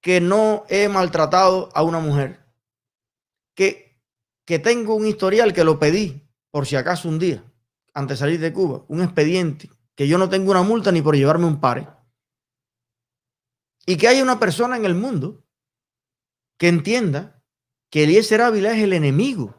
Que 0.00 0.20
no 0.20 0.64
he 0.68 0.88
maltratado 0.88 1.70
a 1.74 1.82
una 1.82 1.98
mujer. 1.98 2.46
Que, 3.56 4.00
que 4.44 4.58
tengo 4.58 4.94
un 4.94 5.06
historial 5.06 5.52
que 5.52 5.64
lo 5.64 5.78
pedí 5.78 6.28
por 6.50 6.66
si 6.66 6.76
acaso 6.76 7.08
un 7.08 7.18
día, 7.18 7.42
antes 7.94 8.18
de 8.18 8.20
salir 8.20 8.38
de 8.38 8.52
Cuba, 8.52 8.84
un 8.86 9.02
expediente, 9.02 9.68
que 9.96 10.06
yo 10.06 10.18
no 10.18 10.28
tengo 10.28 10.52
una 10.52 10.62
multa 10.62 10.92
ni 10.92 11.02
por 11.02 11.16
llevarme 11.16 11.46
un 11.46 11.60
pare 11.60 11.88
y 13.86 13.96
que 13.96 14.08
haya 14.08 14.22
una 14.22 14.38
persona 14.38 14.76
en 14.76 14.84
el 14.84 14.94
mundo 14.94 15.44
que 16.58 16.68
entienda 16.68 17.33
que 17.94 18.02
Eliezer 18.02 18.42
Ávila 18.42 18.72
es 18.72 18.82
el 18.82 18.92
enemigo 18.92 19.54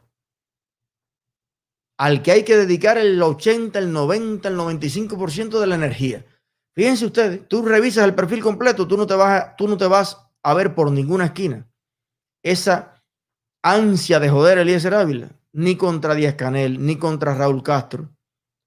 al 1.98 2.22
que 2.22 2.34
hay 2.34 2.44
que 2.44 2.58
dedicar 2.58 2.98
el 2.98 3.24
80, 3.24 3.80
el 3.80 3.94
90, 3.94 4.50
el 4.50 4.58
95% 4.58 5.58
de 5.58 5.68
la 5.68 5.76
energía. 5.76 6.26
Fíjense 6.74 7.06
ustedes, 7.06 7.48
tú 7.48 7.62
revisas 7.62 8.04
el 8.04 8.14
perfil 8.14 8.44
completo, 8.44 8.90
tú 8.90 8.98
no 8.98 9.08
te 9.08 9.16
vas 9.16 9.42
a, 9.42 9.56
tú 9.56 9.70
no 9.70 9.78
te 9.78 9.88
vas 9.88 10.18
a 10.44 10.54
ver 10.54 10.76
por 10.76 10.92
ninguna 10.92 11.28
esquina 11.28 11.66
esa 12.44 13.02
ansia 13.64 14.20
de 14.20 14.28
joder 14.28 14.58
a 14.58 14.64
Eliezer 14.64 14.96
Ávila, 14.96 15.30
ni 15.54 15.78
contra 15.78 16.14
Díaz 16.14 16.36
Canel, 16.36 16.86
ni 16.86 16.98
contra 16.98 17.36
Raúl 17.36 17.64
Castro. 17.64 18.14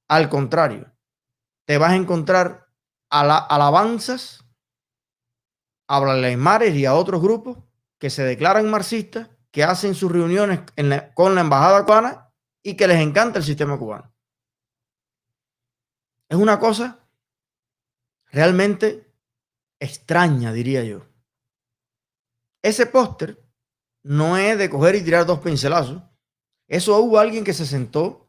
Al 0.08 0.30
contrario, 0.30 0.90
te 1.66 1.76
vas 1.76 1.90
a 1.90 1.96
encontrar 1.96 2.72
alabanzas 3.10 4.46
a 5.88 6.00
Mares 6.38 6.75
y 6.75 6.87
a 6.87 6.94
otros 6.94 7.20
grupos 7.20 7.58
que 7.98 8.08
se 8.08 8.22
declaran 8.22 8.70
marxistas, 8.70 9.28
que 9.50 9.64
hacen 9.64 9.95
sus 9.95 10.11
reuniones 10.11 10.61
con 11.14 11.35
la 11.35 11.40
embajada 11.40 11.85
cubana 11.85 12.31
y 12.62 12.75
que 12.75 12.87
les 12.87 13.00
encanta 13.00 13.38
el 13.38 13.45
sistema 13.45 13.78
cubano. 13.78 14.12
Es 16.28 16.37
una 16.37 16.59
cosa 16.59 17.09
realmente 18.31 19.11
extraña, 19.81 20.52
diría 20.52 20.85
yo. 20.85 21.07
Ese 22.62 22.87
póster 22.87 23.43
no 24.02 24.37
es 24.37 24.59
de 24.59 24.69
coger 24.69 24.97
y 24.97 25.02
tirar 25.02 25.25
dos 25.25 25.40
pincelazos. 25.40 26.02
Eso 26.67 26.99
hubo 26.99 27.19
alguien 27.19 27.45
que 27.45 27.55
se 27.55 27.64
sentó 27.64 28.28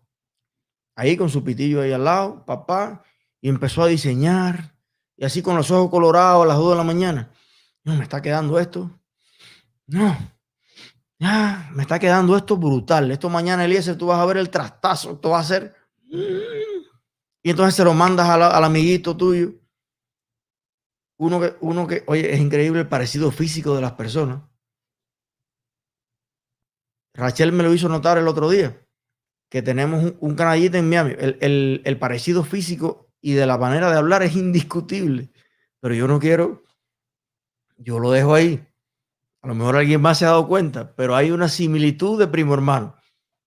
ahí 0.95 1.17
con 1.17 1.29
su 1.29 1.43
pitillo 1.43 1.81
ahí 1.81 1.91
al 1.91 2.05
lado, 2.05 2.45
papá, 2.45 3.03
y 3.41 3.49
empezó 3.49 3.83
a 3.83 3.87
diseñar, 3.87 4.75
y 5.15 5.25
así 5.25 5.41
con 5.41 5.55
los 5.55 5.71
ojos 5.71 5.89
colorados 5.89 6.43
a 6.43 6.47
las 6.47 6.57
2 6.57 6.71
de 6.71 6.77
la 6.77 6.83
mañana. 6.83 7.31
No, 7.83 7.95
me 7.95 8.03
está 8.03 8.21
quedando 8.21 8.59
esto. 8.59 8.91
No, 9.87 10.17
me 11.19 11.81
está 11.81 11.99
quedando 11.99 12.35
esto 12.37 12.57
brutal. 12.57 13.11
Esto 13.11 13.29
mañana, 13.29 13.65
Eliezer, 13.65 13.97
tú 13.97 14.07
vas 14.07 14.19
a 14.19 14.25
ver 14.25 14.37
el 14.37 14.49
trastazo, 14.49 15.13
esto 15.13 15.29
va 15.31 15.39
a 15.39 15.43
ser... 15.43 15.75
Y 17.41 17.51
entonces 17.51 17.75
se 17.75 17.83
lo 17.83 17.93
mandas 17.93 18.27
al 18.29 18.63
amiguito 18.63 19.15
tuyo. 19.15 19.53
Uno 21.17 21.39
que, 21.41 21.55
uno 21.59 21.85
que, 21.85 22.03
oye, 22.07 22.33
es 22.33 22.39
increíble 22.39 22.81
el 22.81 22.87
parecido 22.87 23.31
físico 23.31 23.75
de 23.75 23.81
las 23.81 23.93
personas. 23.93 24.41
Rachel 27.13 27.51
me 27.51 27.63
lo 27.63 27.73
hizo 27.73 27.89
notar 27.89 28.17
el 28.17 28.27
otro 28.27 28.49
día, 28.49 28.81
que 29.49 29.61
tenemos 29.61 30.03
un, 30.03 30.17
un 30.21 30.35
canallita 30.35 30.77
en 30.77 30.87
Miami. 30.87 31.15
El, 31.17 31.81
el, 31.83 31.99
parecido 31.99 32.45
físico 32.45 33.11
y 33.19 33.33
de 33.33 33.45
la 33.45 33.57
manera 33.57 33.91
de 33.91 33.97
hablar 33.97 34.23
es 34.23 34.35
indiscutible. 34.35 35.29
Pero 35.81 35.93
yo 35.93 36.07
no 36.07 36.19
quiero, 36.19 36.63
yo 37.77 37.99
lo 37.99 38.11
dejo 38.11 38.33
ahí. 38.33 38.65
A 39.41 39.47
lo 39.47 39.55
mejor 39.55 39.77
alguien 39.77 40.01
más 40.01 40.19
se 40.19 40.25
ha 40.25 40.29
dado 40.29 40.47
cuenta, 40.47 40.95
pero 40.95 41.15
hay 41.15 41.31
una 41.31 41.47
similitud 41.47 42.19
de 42.19 42.27
primo 42.27 42.53
hermano. 42.53 42.95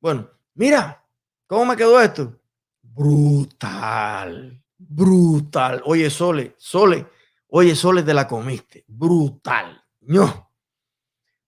Bueno, 0.01 0.29
mira, 0.55 1.07
¿cómo 1.47 1.67
me 1.67 1.77
quedó 1.77 2.01
esto? 2.01 2.39
Brutal, 2.83 4.63
brutal. 4.79 5.83
Oye, 5.85 6.09
Sole, 6.11 6.55
Sole, 6.59 7.07
oye, 7.49 7.75
Sole, 7.75 8.03
te 8.03 8.15
la 8.15 8.27
comiste. 8.27 8.85
Brutal. 8.89 9.83
No. 10.01 10.51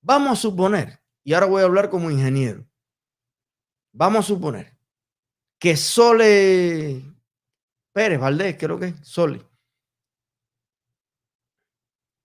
Vamos 0.00 0.32
a 0.32 0.42
suponer 0.42 1.00
y 1.22 1.32
ahora 1.32 1.46
voy 1.46 1.62
a 1.62 1.64
hablar 1.64 1.88
como 1.88 2.10
ingeniero. 2.10 2.66
Vamos 3.92 4.24
a 4.24 4.28
suponer 4.28 4.76
que 5.58 5.76
Sole 5.76 7.02
Pérez 7.92 8.20
Valdés, 8.20 8.56
creo 8.58 8.78
que 8.78 8.86
es 8.86 9.08
Sole. 9.08 9.40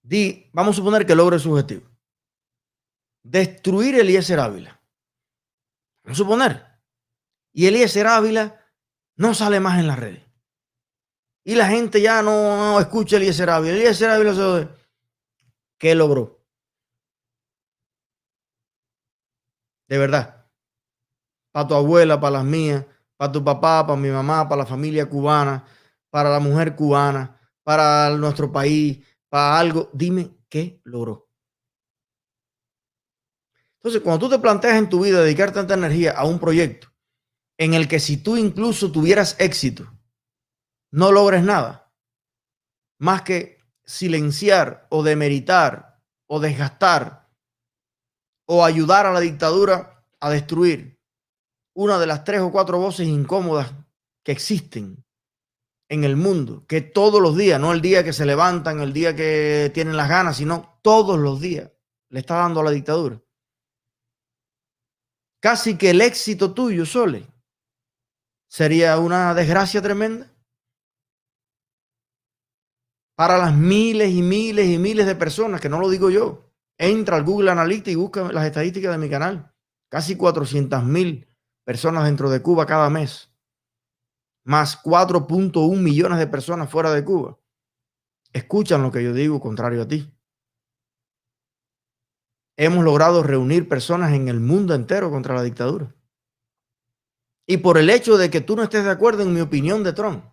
Di, 0.02 0.50
vamos 0.52 0.76
a 0.76 0.78
suponer 0.78 1.06
que 1.06 1.16
logre 1.16 1.40
su 1.40 1.52
objetivo. 1.52 1.89
Destruir 3.24 3.96
Eliezer 3.96 4.40
Ávila. 4.40 4.82
Vamos 6.04 6.20
a 6.20 6.24
suponer. 6.24 6.66
Y 7.54 7.68
Eliezer 7.68 8.08
Ávila 8.08 8.66
no 9.16 9.34
sale 9.34 9.60
más 9.60 9.80
en 9.80 9.88
las 9.88 10.00
redes. 10.00 10.24
Y 11.44 11.56
la 11.56 11.68
gente 11.68 12.02
ya 12.02 12.22
no, 12.22 12.80
escucha 12.80 13.18
Eliezer 13.18 13.50
Ávila. 13.50 13.76
Eliezer 13.76 14.10
Ávila 14.10 14.34
se... 14.34 14.68
¿Qué 15.78 15.96
logró? 15.96 16.40
de 19.90 19.98
verdad. 19.98 20.46
Para 21.52 21.68
tu 21.68 21.74
abuela, 21.74 22.20
para 22.20 22.38
las 22.38 22.46
mías, 22.46 22.86
para 23.18 23.32
tu 23.32 23.44
papá, 23.44 23.86
para 23.86 24.00
mi 24.00 24.10
mamá, 24.10 24.48
para 24.48 24.62
la 24.62 24.66
familia 24.66 25.10
cubana, 25.10 25.66
para 26.10 26.30
la 26.30 26.40
mujer 26.40 26.76
cubana, 26.76 27.38
para 27.64 28.12
nuestro 28.12 28.52
país, 28.52 29.06
para 29.28 29.58
algo. 29.60 29.90
Dime 29.92 30.30
qué 30.48 30.80
logró. 30.86 31.29
Entonces, 33.80 34.02
cuando 34.02 34.28
tú 34.28 34.30
te 34.30 34.40
planteas 34.40 34.78
en 34.78 34.90
tu 34.90 35.04
vida 35.04 35.22
dedicar 35.22 35.54
tanta 35.54 35.74
energía 35.74 36.12
a 36.12 36.26
un 36.26 36.40
proyecto 36.40 36.90
en 37.58 37.74
el 37.74 37.88
que 37.88 38.00
si 38.00 38.18
tú 38.18 38.36
incluso 38.36 38.92
tuvieras 38.92 39.36
éxito, 39.40 39.92
no 40.92 41.12
logres 41.12 41.44
nada, 41.44 41.94
más 43.00 43.22
que 43.22 43.60
silenciar 43.86 44.88
o 44.90 45.02
demeritar 45.02 46.02
o 46.28 46.40
desgastar 46.40 47.30
o 48.46 48.66
ayudar 48.66 49.06
a 49.06 49.14
la 49.14 49.20
dictadura 49.20 50.06
a 50.20 50.30
destruir 50.30 51.00
una 51.74 51.98
de 52.00 52.08
las 52.08 52.24
tres 52.24 52.42
o 52.42 52.52
cuatro 52.52 52.80
voces 52.80 53.08
incómodas 53.08 53.74
que 54.24 54.32
existen 54.34 55.06
en 55.90 56.04
el 56.04 56.18
mundo, 56.18 56.66
que 56.68 56.82
todos 56.82 57.22
los 57.22 57.38
días, 57.38 57.60
no 57.60 57.72
el 57.72 57.82
día 57.82 58.04
que 58.04 58.14
se 58.14 58.26
levantan, 58.26 58.80
el 58.82 58.94
día 58.94 59.16
que 59.16 59.72
tienen 59.74 59.98
las 59.98 60.10
ganas, 60.10 60.38
sino 60.38 60.80
todos 60.82 61.18
los 61.18 61.40
días 61.40 61.72
le 62.10 62.20
está 62.20 62.36
dando 62.36 62.60
a 62.60 62.64
la 62.64 62.72
dictadura. 62.72 63.22
Casi 65.40 65.78
que 65.78 65.92
el 65.92 66.02
éxito 66.02 66.54
tuyo, 66.54 66.86
Sole, 66.86 67.26
sería 68.48 68.98
una 68.98 69.34
desgracia 69.34 69.82
tremenda 69.82 70.32
para 73.16 73.38
las 73.38 73.54
miles 73.54 74.12
y 74.12 74.22
miles 74.22 74.68
y 74.68 74.78
miles 74.78 75.06
de 75.06 75.16
personas, 75.16 75.62
que 75.62 75.70
no 75.70 75.80
lo 75.80 75.90
digo 75.90 76.10
yo, 76.10 76.50
Entra 76.80 77.18
al 77.18 77.26
Google 77.26 77.52
Analytics 77.52 77.92
y 77.92 77.96
busca 77.96 78.32
las 78.32 78.46
estadísticas 78.46 78.94
de 78.94 78.98
mi 78.98 79.10
canal. 79.10 79.54
Casi 79.90 80.16
400 80.16 80.82
mil 80.86 81.28
personas 81.66 82.06
dentro 82.06 82.30
de 82.30 82.42
Cuba 82.42 82.66
cada 82.66 82.90
mes. 82.90 83.30
Más 84.46 84.82
4.1 84.82 85.78
millones 85.78 86.20
de 86.20 86.28
personas 86.28 86.70
fuera 86.70 86.94
de 86.94 87.04
Cuba. 87.04 87.38
Escuchan 88.32 88.82
lo 88.82 88.92
que 88.92 89.04
yo 89.04 89.14
digo, 89.14 89.42
contrario 89.42 89.82
a 89.82 89.88
ti. 89.90 90.10
Hemos 92.62 92.84
logrado 92.84 93.24
reunir 93.24 93.70
personas 93.70 94.12
en 94.12 94.28
el 94.28 94.42
mundo 94.42 94.76
entero 94.76 95.10
contra 95.10 95.34
la 95.34 95.44
dictadura. 95.44 95.96
Y 97.48 97.56
por 97.56 97.78
el 97.78 97.90
hecho 97.90 98.18
de 98.18 98.30
que 98.30 98.42
tú 98.42 98.58
no 98.58 98.64
estés 98.64 98.84
de 98.84 98.90
acuerdo 98.90 99.24
en 99.24 99.34
mi 99.34 99.40
opinión 99.40 99.82
de 99.82 99.94
Trump, 99.94 100.26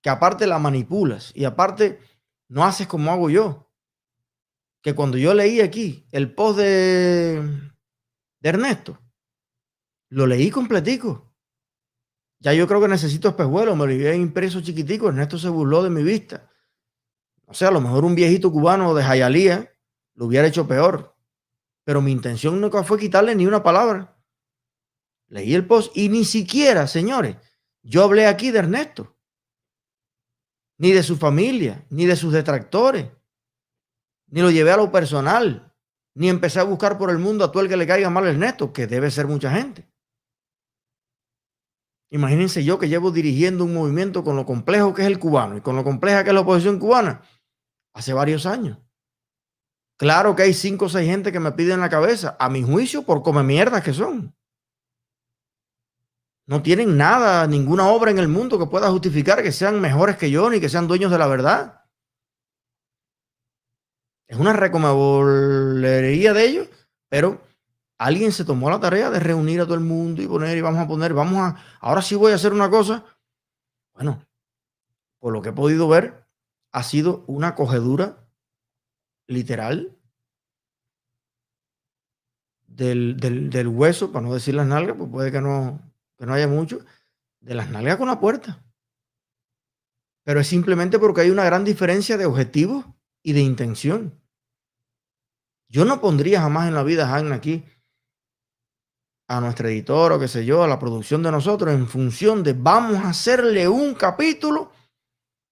que 0.00 0.10
aparte 0.10 0.46
la 0.46 0.60
manipulas 0.60 1.32
y 1.34 1.44
aparte 1.44 1.98
no 2.46 2.64
haces 2.64 2.86
como 2.86 3.10
hago 3.10 3.28
yo, 3.30 3.68
que 4.80 4.94
cuando 4.94 5.18
yo 5.18 5.34
leí 5.34 5.60
aquí 5.60 6.06
el 6.12 6.32
post 6.32 6.60
de, 6.60 7.72
Ernesto, 8.40 8.96
lo 10.10 10.24
leí 10.24 10.52
completico. 10.52 11.34
Ya 12.38 12.52
yo 12.54 12.68
creo 12.68 12.80
que 12.80 12.86
necesito 12.86 13.30
espejuelos, 13.30 13.76
me 13.76 13.86
lo 13.86 13.92
había 13.92 14.14
impreso 14.14 14.60
chiquitico, 14.60 15.08
Ernesto 15.08 15.36
se 15.36 15.48
burló 15.48 15.82
de 15.82 15.90
mi 15.90 16.04
vista. 16.04 16.48
O 17.46 17.54
sea, 17.54 17.68
a 17.68 17.72
lo 17.72 17.80
mejor 17.80 18.04
un 18.04 18.14
viejito 18.14 18.52
cubano 18.52 18.94
de 18.94 19.02
Jayalía 19.02 19.72
lo 20.16 20.26
hubiera 20.26 20.48
hecho 20.48 20.66
peor. 20.66 21.16
Pero 21.84 22.02
mi 22.02 22.10
intención 22.10 22.60
nunca 22.60 22.82
fue 22.82 22.98
quitarle 22.98 23.34
ni 23.34 23.46
una 23.46 23.62
palabra. 23.62 24.18
Leí 25.28 25.54
el 25.54 25.66
post 25.66 25.96
y 25.96 26.08
ni 26.08 26.24
siquiera, 26.24 26.86
señores, 26.88 27.36
yo 27.82 28.02
hablé 28.02 28.26
aquí 28.26 28.50
de 28.50 28.58
Ernesto, 28.58 29.16
ni 30.78 30.90
de 30.92 31.04
su 31.04 31.16
familia, 31.16 31.86
ni 31.90 32.04
de 32.04 32.16
sus 32.16 32.32
detractores 32.32 33.06
ni 34.28 34.40
lo 34.40 34.50
llevé 34.50 34.72
a 34.72 34.76
lo 34.76 34.90
personal, 34.90 35.72
ni 36.14 36.28
empecé 36.28 36.60
a 36.60 36.64
buscar 36.64 36.98
por 36.98 37.10
el 37.10 37.18
mundo 37.18 37.44
a 37.44 37.52
todo 37.52 37.62
el 37.62 37.68
que 37.68 37.76
le 37.76 37.86
caiga 37.86 38.10
mal 38.10 38.26
el 38.26 38.38
neto, 38.38 38.72
que 38.72 38.86
debe 38.86 39.10
ser 39.10 39.26
mucha 39.26 39.50
gente. 39.50 39.88
Imagínense 42.10 42.64
yo 42.64 42.78
que 42.78 42.88
llevo 42.88 43.10
dirigiendo 43.10 43.64
un 43.64 43.74
movimiento 43.74 44.22
con 44.22 44.36
lo 44.36 44.46
complejo 44.46 44.94
que 44.94 45.02
es 45.02 45.08
el 45.08 45.18
cubano 45.18 45.56
y 45.56 45.60
con 45.60 45.76
lo 45.76 45.84
compleja 45.84 46.22
que 46.22 46.30
es 46.30 46.34
la 46.34 46.40
oposición 46.40 46.78
cubana 46.78 47.22
hace 47.92 48.12
varios 48.12 48.46
años. 48.46 48.78
Claro 49.98 50.36
que 50.36 50.42
hay 50.42 50.52
cinco 50.52 50.86
o 50.86 50.88
seis 50.88 51.08
gente 51.08 51.32
que 51.32 51.40
me 51.40 51.52
piden 51.52 51.80
la 51.80 51.88
cabeza, 51.88 52.36
a 52.38 52.50
mi 52.50 52.62
juicio, 52.62 53.04
por 53.04 53.22
come 53.22 53.42
mierdas 53.42 53.82
que 53.82 53.94
son. 53.94 54.34
No 56.46 56.62
tienen 56.62 56.96
nada, 56.96 57.46
ninguna 57.46 57.88
obra 57.88 58.10
en 58.10 58.18
el 58.18 58.28
mundo 58.28 58.58
que 58.58 58.66
pueda 58.66 58.90
justificar 58.90 59.42
que 59.42 59.52
sean 59.52 59.80
mejores 59.80 60.16
que 60.16 60.30
yo 60.30 60.48
ni 60.48 60.60
que 60.60 60.68
sean 60.68 60.86
dueños 60.86 61.10
de 61.10 61.18
la 61.18 61.26
verdad. 61.26 61.84
Es 64.28 64.38
una 64.38 64.52
recomabolería 64.52 66.32
de 66.32 66.44
ellos, 66.44 66.68
pero 67.08 67.40
alguien 67.98 68.32
se 68.32 68.44
tomó 68.44 68.70
la 68.70 68.80
tarea 68.80 69.10
de 69.10 69.18
reunir 69.18 69.60
a 69.60 69.64
todo 69.64 69.74
el 69.74 69.80
mundo 69.80 70.22
y 70.22 70.26
poner 70.28 70.56
y 70.56 70.60
vamos 70.60 70.84
a 70.84 70.86
poner, 70.86 71.14
vamos 71.14 71.38
a, 71.38 71.56
ahora 71.80 72.02
sí 72.02 72.14
voy 72.14 72.32
a 72.32 72.36
hacer 72.36 72.52
una 72.52 72.68
cosa. 72.68 73.04
Bueno, 73.94 74.24
por 75.18 75.32
lo 75.32 75.42
que 75.42 75.48
he 75.48 75.52
podido 75.52 75.88
ver, 75.88 76.28
ha 76.72 76.82
sido 76.82 77.24
una 77.26 77.54
cogedura 77.54 78.25
literal 79.26 79.96
del, 82.66 83.16
del, 83.16 83.68
hueso, 83.68 84.12
para 84.12 84.26
no 84.26 84.34
decir 84.34 84.54
las 84.54 84.66
nalgas, 84.66 84.96
pues 84.96 85.10
puede 85.10 85.32
que 85.32 85.40
no, 85.40 85.80
que 86.18 86.26
no 86.26 86.34
haya 86.34 86.48
mucho, 86.48 86.80
de 87.40 87.54
las 87.54 87.70
nalgas 87.70 87.96
con 87.96 88.08
la 88.08 88.20
puerta. 88.20 88.62
Pero 90.24 90.40
es 90.40 90.46
simplemente 90.46 90.98
porque 90.98 91.22
hay 91.22 91.30
una 91.30 91.44
gran 91.44 91.64
diferencia 91.64 92.16
de 92.16 92.26
objetivos 92.26 92.84
y 93.22 93.32
de 93.32 93.40
intención. 93.40 94.20
Yo 95.68 95.84
no 95.84 96.00
pondría 96.00 96.40
jamás 96.40 96.68
en 96.68 96.74
la 96.74 96.82
vida, 96.82 97.08
Jaime, 97.08 97.34
aquí 97.34 97.64
a 99.28 99.40
nuestro 99.40 99.68
editor 99.68 100.12
o 100.12 100.20
qué 100.20 100.28
sé 100.28 100.44
yo, 100.44 100.62
a 100.62 100.68
la 100.68 100.78
producción 100.78 101.22
de 101.22 101.32
nosotros 101.32 101.74
en 101.74 101.88
función 101.88 102.42
de 102.42 102.52
vamos 102.52 102.98
a 102.98 103.10
hacerle 103.10 103.66
un 103.68 103.94
capítulo 103.94 104.70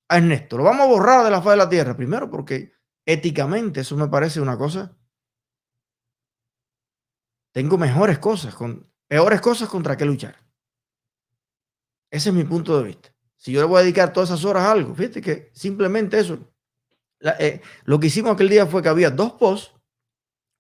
a 0.09 0.19
Ernesto. 0.19 0.59
Lo 0.59 0.65
vamos 0.65 0.87
a 0.87 0.89
borrar 0.91 1.25
de 1.25 1.31
la 1.31 1.43
faz 1.43 1.53
de 1.53 1.57
la 1.57 1.69
tierra. 1.69 1.97
Primero 1.97 2.31
porque 2.31 2.74
éticamente 3.07 3.81
eso 3.81 3.97
me 3.97 4.09
parece 4.09 4.41
una 4.41 4.57
cosa. 4.57 4.97
Tengo 7.53 7.79
mejores 7.79 8.19
cosas, 8.19 8.55
con, 8.55 8.91
peores 9.07 9.41
cosas 9.41 9.69
contra 9.69 9.97
qué 9.97 10.05
luchar. 10.05 10.37
Ese 12.11 12.31
es 12.31 12.35
mi 12.35 12.45
punto 12.45 12.79
de 12.79 12.85
vista. 12.85 13.15
Si 13.37 13.53
yo 13.53 13.61
le 13.61 13.67
voy 13.67 13.79
a 13.79 13.83
dedicar 13.83 14.13
todas 14.13 14.31
esas 14.31 14.45
horas 14.45 14.65
a 14.65 14.73
algo, 14.73 14.95
fíjate 14.95 15.21
que 15.21 15.51
simplemente 15.53 16.19
eso 16.19 16.55
eh, 17.39 17.61
lo 17.85 17.99
que 17.99 18.09
hicimos 18.09 18.33
aquel 18.33 18.49
día 18.49 18.67
fue 18.67 18.83
que 18.83 18.89
había 18.89 19.11
dos 19.11 19.33
posts, 19.33 19.73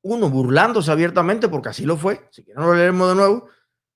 uno 0.02 0.28
burlándose 0.30 0.90
abiertamente, 0.90 1.48
porque 1.48 1.70
así 1.70 1.84
lo 1.84 1.96
fue, 1.96 2.26
si 2.30 2.44
quieren 2.44 2.64
lo 2.64 2.74
leemos 2.74 3.08
de 3.08 3.14
nuevo, 3.14 3.48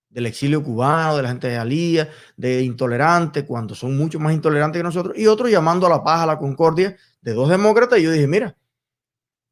del 0.08 0.26
exilio 0.26 0.62
cubano, 0.62 1.16
de 1.16 1.22
la 1.22 1.28
gente 1.28 1.48
de 1.48 1.58
Alía, 1.58 2.08
de 2.36 2.62
intolerantes, 2.62 3.44
cuando 3.44 3.74
son 3.74 3.96
mucho 3.96 4.18
más 4.18 4.32
intolerantes 4.32 4.80
que 4.80 4.84
nosotros, 4.84 5.18
y 5.18 5.26
otros 5.26 5.50
llamando 5.50 5.86
a 5.86 5.90
la 5.90 6.02
paz, 6.02 6.22
a 6.22 6.26
la 6.26 6.38
concordia 6.38 6.96
de 7.20 7.32
dos 7.32 7.48
demócratas. 7.48 7.98
Y 7.98 8.02
yo 8.02 8.10
dije, 8.10 8.26
mira, 8.26 8.56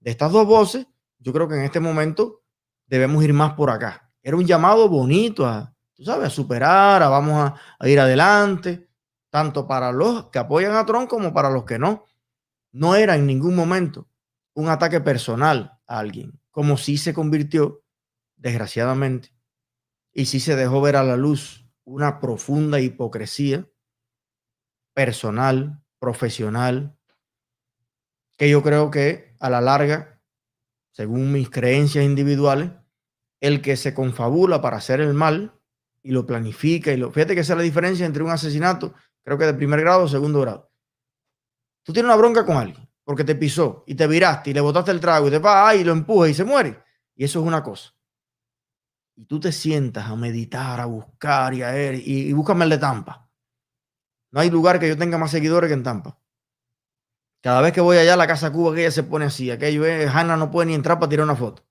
de 0.01 0.11
estas 0.11 0.33
dos 0.33 0.47
voces, 0.47 0.87
yo 1.19 1.33
creo 1.33 1.49
que 1.49 1.57
en 1.57 1.63
este 1.63 1.81
momento 1.81 2.43
debemos 2.87 3.23
ir 3.25 3.33
más 3.33 3.55
por 3.55 3.71
acá. 3.71 4.13
Era 4.23 4.37
un 4.37 4.47
llamado 4.47 4.89
bonito 4.89 5.47
a, 5.47 5.75
tú 5.95 6.05
sabes, 6.05 6.27
a 6.27 6.31
superar, 6.31 7.03
a 7.03 7.09
vamos 7.09 7.53
a, 7.79 7.89
ir 7.89 7.99
adelante, 8.01 8.89
tanto 9.31 9.67
para 9.67 9.93
los 9.93 10.31
que 10.31 10.39
apoyan 10.39 10.75
a 10.77 10.87
Trump 10.87 11.09
como 11.09 11.33
para 11.33 11.51
los 11.51 11.65
que 11.65 11.79
no. 11.79 12.05
No 12.73 12.95
era 12.95 13.17
en 13.17 13.27
ningún 13.27 13.55
momento 13.55 14.09
un 14.55 14.69
ataque 14.69 15.01
personal 15.01 15.79
a 15.87 15.99
alguien, 15.99 16.41
como 16.51 16.77
sí 16.77 16.99
se 16.99 17.15
convirtió, 17.15 17.83
desgraciadamente, 18.37 19.35
y 20.13 20.27
sí 20.27 20.41
se 20.41 20.57
dejó 20.57 20.81
ver 20.81 20.97
a 20.97 21.05
la 21.05 21.17
luz 21.17 21.67
una 21.85 22.21
profunda 22.21 22.81
hipocresía 22.81 23.69
personal, 24.95 25.83
profesional, 25.99 26.96
que 28.37 28.51
yo 28.51 28.63
creo 28.63 28.91
que 28.91 29.35
a 29.41 29.51
la 29.51 29.61
larga, 29.61 30.21
según 30.93 31.33
mis 31.33 31.51
creencias 31.51 32.05
individuales, 32.05 32.71
el 33.41 33.63
que 33.63 33.77
se 33.77 33.95
confabula 33.95 34.61
para 34.61 34.79
hacer 34.79 35.01
el 35.01 35.15
mal 35.15 35.61
y 36.03 36.11
lo 36.11 36.27
planifica 36.27 36.93
y 36.93 36.97
lo... 36.97 37.11
Fíjate 37.11 37.35
que 37.35 37.41
esa 37.41 37.55
es 37.55 37.59
la 37.59 37.63
diferencia 37.63 38.07
entre 38.07 38.23
un 38.23 38.31
asesinato, 38.31 38.95
creo 39.23 39.39
que 39.39 39.47
de 39.47 39.55
primer 39.55 39.81
grado 39.81 40.05
o 40.05 40.09
segundo 40.09 40.41
grado. 40.41 40.71
Tú 41.83 41.93
tienes 41.93 42.09
una 42.09 42.17
bronca 42.17 42.45
con 42.45 42.57
alguien 42.57 42.89
porque 43.05 43.25
te 43.25 43.35
pisó 43.35 43.85
y 43.87 43.95
te 43.95 44.07
viraste 44.07 44.51
y 44.51 44.55
le 44.55 44.61
botaste 44.61 44.91
el 44.91 45.01
trago 45.01 45.29
y 45.29 45.31
te 45.31 45.39
va 45.39 45.75
y 45.75 45.85
lo 45.85 45.93
empuja 45.93 46.29
y 46.29 46.35
se 46.35 46.45
muere. 46.45 46.83
Y 47.15 47.25
eso 47.25 47.41
es 47.41 47.47
una 47.47 47.63
cosa 47.63 47.97
y 49.17 49.25
tú 49.25 49.41
te 49.41 49.51
sientas 49.51 50.07
a 50.07 50.15
meditar, 50.15 50.79
a 50.79 50.85
buscar 50.85 51.55
y 51.55 51.63
a 51.63 51.73
ver, 51.73 51.95
y, 51.95 52.29
y 52.29 52.33
búscame 52.35 52.65
el 52.65 52.71
de 52.71 52.79
Tampa. 52.79 53.29
No 54.31 54.41
hay 54.41 54.51
lugar 54.51 54.79
que 54.79 54.89
yo 54.89 54.99
tenga 54.99 55.17
más 55.17 55.31
seguidores 55.31 55.69
que 55.69 55.75
en 55.75 55.83
Tampa. 55.83 56.19
Cada 57.47 57.61
vez 57.61 57.73
que 57.73 57.81
voy 57.81 57.97
allá 57.97 58.15
a 58.15 58.17
la 58.17 58.27
Casa 58.27 58.51
Cuba, 58.51 58.75
que 58.75 58.81
ella 58.81 58.91
se 58.91 59.05
pone 59.05 59.27
así. 59.27 59.53
Aquello 59.53 59.87
es, 59.87 60.13
Hanna 60.13 60.37
no 60.37 60.51
puede 60.51 60.67
ni 60.67 60.75
entrar 60.75 60.99
para 60.99 61.09
tirar 61.09 61.23
una 61.23 61.37
foto. 61.37 61.63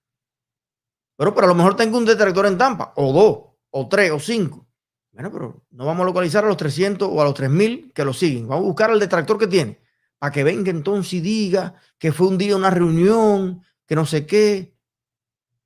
Pero, 1.18 1.36
pero 1.36 1.48
a 1.48 1.50
lo 1.50 1.54
mejor 1.54 1.76
tengo 1.76 1.98
un 1.98 2.06
detractor 2.06 2.46
en 2.46 2.58
Tampa, 2.58 2.94
o 2.96 3.12
dos, 3.12 3.58
o 3.72 3.90
tres, 3.90 4.10
o 4.12 4.18
cinco. 4.18 4.66
Bueno, 5.12 5.30
pero 5.34 5.66
no 5.72 5.86
vamos 5.86 6.04
a 6.04 6.06
localizar 6.06 6.46
a 6.46 6.48
los 6.48 6.56
300 6.56 7.10
o 7.12 7.22
a 7.22 7.26
los 7.26 7.34
3000 7.34 7.92
que 7.94 8.06
lo 8.06 8.14
siguen. 8.14 8.48
Vamos 8.48 8.64
a 8.64 8.68
buscar 8.68 8.90
al 8.90 9.02
detractor 9.02 9.38
que 9.38 9.48
tiene, 9.48 9.82
para 10.18 10.32
que 10.32 10.46
venga 10.46 10.72
entonces 10.72 11.12
y 11.12 11.20
diga 11.20 11.76
que 11.98 12.14
fue 12.14 12.28
un 12.28 12.38
día 12.38 12.56
una 12.56 12.70
reunión, 12.70 13.62
que 13.86 13.96
no 13.96 14.06
sé 14.06 14.26
qué. 14.26 14.78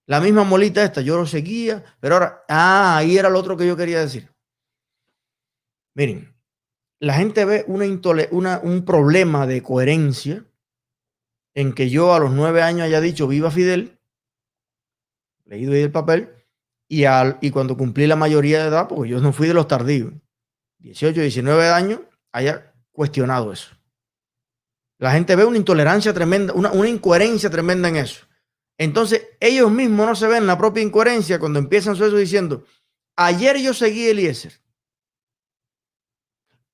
La 0.07 0.19
misma 0.19 0.43
molita 0.43 0.83
esta, 0.83 1.01
yo 1.01 1.17
lo 1.17 1.27
seguía, 1.27 1.83
pero 1.99 2.15
ahora, 2.15 2.45
ah, 2.49 2.97
ahí 2.97 3.15
era 3.15 3.29
lo 3.29 3.37
otro 3.37 3.55
que 3.55 3.67
yo 3.67 3.77
quería 3.77 3.99
decir. 3.99 4.27
Miren, 5.93 6.35
la 6.99 7.13
gente 7.13 7.45
ve 7.45 7.65
una, 7.67 8.59
un 8.59 8.85
problema 8.85 9.47
de 9.47 9.63
coherencia 9.63 10.45
en 11.55 11.73
que 11.73 11.89
yo 11.89 12.13
a 12.13 12.19
los 12.19 12.31
nueve 12.31 12.61
años 12.61 12.81
haya 12.81 13.01
dicho 13.01 13.27
viva 13.27 13.51
Fidel, 13.51 13.99
leído 15.45 15.73
ahí 15.73 15.81
el 15.81 15.91
papel, 15.91 16.29
y, 16.87 17.05
al, 17.05 17.37
y 17.41 17.51
cuando 17.51 17.77
cumplí 17.77 18.07
la 18.07 18.15
mayoría 18.15 18.61
de 18.61 18.69
edad, 18.69 18.87
porque 18.87 19.09
yo 19.09 19.21
no 19.21 19.31
fui 19.31 19.47
de 19.47 19.53
los 19.53 19.67
tardíos, 19.67 20.13
18, 20.79 21.21
19 21.21 21.69
años, 21.69 22.01
haya 22.31 22.73
cuestionado 22.91 23.51
eso. 23.51 23.75
La 24.97 25.11
gente 25.11 25.35
ve 25.35 25.45
una 25.45 25.57
intolerancia 25.57 26.13
tremenda, 26.13 26.53
una, 26.53 26.71
una 26.71 26.89
incoherencia 26.89 27.49
tremenda 27.49 27.87
en 27.87 27.95
eso. 27.97 28.25
Entonces, 28.77 29.27
ellos 29.39 29.71
mismos 29.71 30.07
no 30.07 30.15
se 30.15 30.27
ven 30.27 30.47
la 30.47 30.57
propia 30.57 30.83
incoherencia 30.83 31.39
cuando 31.39 31.59
empiezan 31.59 31.95
su 31.95 32.05
eso 32.05 32.17
diciendo, 32.17 32.65
ayer 33.15 33.57
yo 33.57 33.73
seguí 33.73 34.07
Eliezer, 34.07 34.53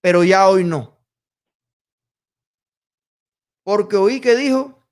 pero 0.05 0.23
ya 0.23 0.47
hoy 0.47 0.63
no. 0.63 1.01
Porque 3.63 3.95
oí 3.95 4.21
que 4.21 4.35
dijo 4.35 4.87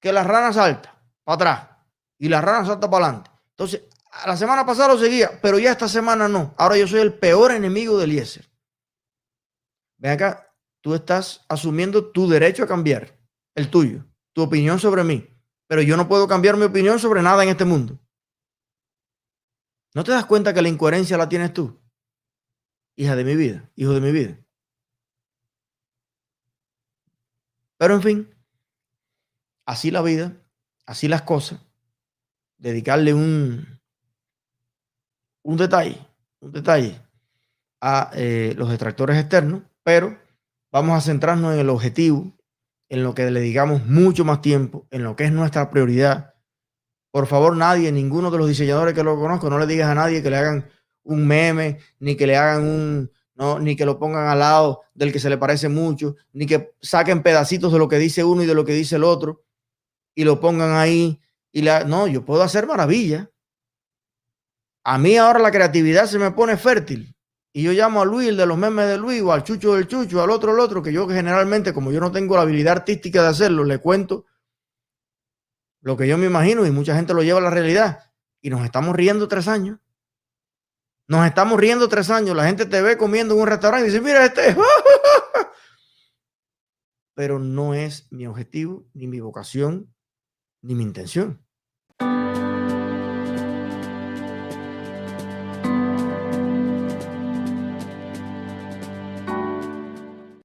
que 0.00 0.12
la 0.12 0.24
rana 0.24 0.52
salta 0.52 1.00
para 1.22 1.34
atrás 1.36 1.68
y 2.18 2.28
la 2.28 2.40
rana 2.40 2.66
salta 2.66 2.90
para 2.90 3.06
adelante. 3.06 3.30
Entonces, 3.50 3.82
la 4.26 4.36
semana 4.36 4.66
pasada 4.66 4.94
lo 4.94 4.98
seguía, 4.98 5.40
pero 5.40 5.60
ya 5.60 5.70
esta 5.70 5.86
semana 5.86 6.26
no. 6.26 6.52
Ahora 6.58 6.76
yo 6.76 6.88
soy 6.88 6.98
el 6.98 7.14
peor 7.14 7.52
enemigo 7.52 7.96
de 7.96 8.06
Eliezer. 8.06 8.50
Ven 9.98 10.10
acá, 10.10 10.52
tú 10.80 10.96
estás 10.96 11.44
asumiendo 11.48 12.10
tu 12.10 12.28
derecho 12.28 12.64
a 12.64 12.66
cambiar, 12.66 13.16
el 13.54 13.70
tuyo, 13.70 14.04
tu 14.32 14.42
opinión 14.42 14.80
sobre 14.80 15.04
mí 15.04 15.30
pero 15.68 15.82
yo 15.82 15.96
no 15.96 16.06
puedo 16.08 16.28
cambiar 16.28 16.56
mi 16.56 16.64
opinión 16.64 16.98
sobre 16.98 17.22
nada 17.22 17.42
en 17.42 17.48
este 17.50 17.64
mundo. 17.64 17.98
¿No 19.94 20.04
te 20.04 20.12
das 20.12 20.26
cuenta 20.26 20.52
que 20.52 20.62
la 20.62 20.68
incoherencia 20.68 21.16
la 21.16 21.28
tienes 21.28 21.52
tú? 21.52 21.80
Hija 22.96 23.16
de 23.16 23.24
mi 23.24 23.34
vida, 23.34 23.70
hijo 23.74 23.92
de 23.92 24.00
mi 24.00 24.12
vida. 24.12 24.45
Pero 27.78 27.94
en 27.94 28.02
fin, 28.02 28.34
así 29.66 29.90
la 29.90 30.02
vida, 30.02 30.32
así 30.86 31.08
las 31.08 31.22
cosas. 31.22 31.60
Dedicarle 32.58 33.12
un, 33.12 33.80
un 35.42 35.56
detalle, 35.56 35.98
un 36.40 36.52
detalle 36.52 37.00
a 37.80 38.10
eh, 38.14 38.54
los 38.56 38.70
detractores 38.70 39.18
externos, 39.18 39.62
pero 39.82 40.18
vamos 40.72 40.96
a 40.96 41.00
centrarnos 41.00 41.54
en 41.54 41.60
el 41.60 41.68
objetivo 41.68 42.32
en 42.88 43.02
lo 43.02 43.14
que 43.14 43.30
le 43.30 43.40
digamos 43.40 43.84
mucho 43.84 44.24
más 44.24 44.40
tiempo, 44.40 44.86
en 44.90 45.02
lo 45.02 45.16
que 45.16 45.24
es 45.24 45.32
nuestra 45.32 45.70
prioridad. 45.70 46.34
Por 47.10 47.26
favor, 47.26 47.56
nadie, 47.56 47.90
ninguno 47.92 48.30
de 48.30 48.38
los 48.38 48.48
diseñadores 48.48 48.94
que 48.94 49.02
lo 49.02 49.18
conozco, 49.18 49.50
no 49.50 49.58
le 49.58 49.66
digas 49.66 49.88
a 49.88 49.94
nadie 49.94 50.22
que 50.22 50.30
le 50.30 50.36
hagan 50.36 50.70
un 51.02 51.26
meme, 51.26 51.78
ni 51.98 52.16
que 52.16 52.26
le 52.26 52.36
hagan 52.36 52.62
un, 52.62 53.10
no, 53.36 53.58
ni 53.58 53.76
que 53.76 53.84
lo 53.84 53.98
pongan 53.98 54.28
al 54.28 54.38
lado 54.38 54.82
del 54.94 55.12
que 55.12 55.20
se 55.20 55.30
le 55.30 55.38
parece 55.38 55.68
mucho, 55.68 56.16
ni 56.32 56.46
que 56.46 56.72
saquen 56.80 57.22
pedacitos 57.22 57.72
de 57.72 57.78
lo 57.78 57.88
que 57.88 57.98
dice 57.98 58.24
uno 58.24 58.42
y 58.42 58.46
de 58.46 58.54
lo 58.54 58.64
que 58.64 58.72
dice 58.72 58.96
el 58.96 59.04
otro 59.04 59.44
y 60.14 60.24
lo 60.24 60.40
pongan 60.40 60.72
ahí. 60.72 61.20
Y 61.52 61.62
la, 61.62 61.84
no, 61.84 62.06
yo 62.06 62.24
puedo 62.24 62.42
hacer 62.42 62.66
maravilla. 62.66 63.30
A 64.84 64.98
mí 64.98 65.16
ahora 65.16 65.38
la 65.38 65.50
creatividad 65.50 66.06
se 66.06 66.18
me 66.18 66.30
pone 66.30 66.56
fértil 66.56 67.16
y 67.56 67.62
yo 67.62 67.72
llamo 67.72 68.02
a 68.02 68.04
Luis, 68.04 68.28
el 68.28 68.36
de 68.36 68.44
los 68.44 68.58
memes 68.58 68.86
de 68.86 68.98
Luis, 68.98 69.22
o 69.22 69.32
al 69.32 69.42
Chucho 69.42 69.74
del 69.74 69.86
Chucho, 69.86 70.22
al 70.22 70.28
otro, 70.28 70.52
al 70.52 70.60
otro, 70.60 70.82
que 70.82 70.92
yo 70.92 71.08
generalmente, 71.08 71.72
como 71.72 71.90
yo 71.90 72.00
no 72.00 72.12
tengo 72.12 72.36
la 72.36 72.42
habilidad 72.42 72.76
artística 72.76 73.22
de 73.22 73.28
hacerlo, 73.28 73.64
le 73.64 73.78
cuento 73.78 74.26
lo 75.80 75.96
que 75.96 76.06
yo 76.06 76.18
me 76.18 76.26
imagino 76.26 76.66
y 76.66 76.70
mucha 76.70 76.94
gente 76.94 77.14
lo 77.14 77.22
lleva 77.22 77.38
a 77.38 77.42
la 77.42 77.48
realidad. 77.48 78.00
Y 78.42 78.50
nos 78.50 78.62
estamos 78.62 78.94
riendo 78.94 79.26
tres 79.26 79.48
años. 79.48 79.78
Nos 81.08 81.24
estamos 81.24 81.60
riendo 81.60 81.88
tres 81.88 82.10
años. 82.10 82.36
La 82.36 82.46
gente 82.46 82.66
te 82.66 82.82
ve 82.82 82.96
comiendo 82.96 83.34
en 83.34 83.40
un 83.40 83.46
restaurante 83.46 83.86
y 83.86 83.90
dice, 83.90 84.02
mira 84.02 84.24
este. 84.24 84.56
Pero 87.14 87.38
no 87.38 87.74
es 87.74 88.08
mi 88.10 88.26
objetivo, 88.26 88.86
ni 88.92 89.06
mi 89.06 89.20
vocación, 89.20 89.94
ni 90.62 90.74
mi 90.74 90.82
intención. 90.82 91.46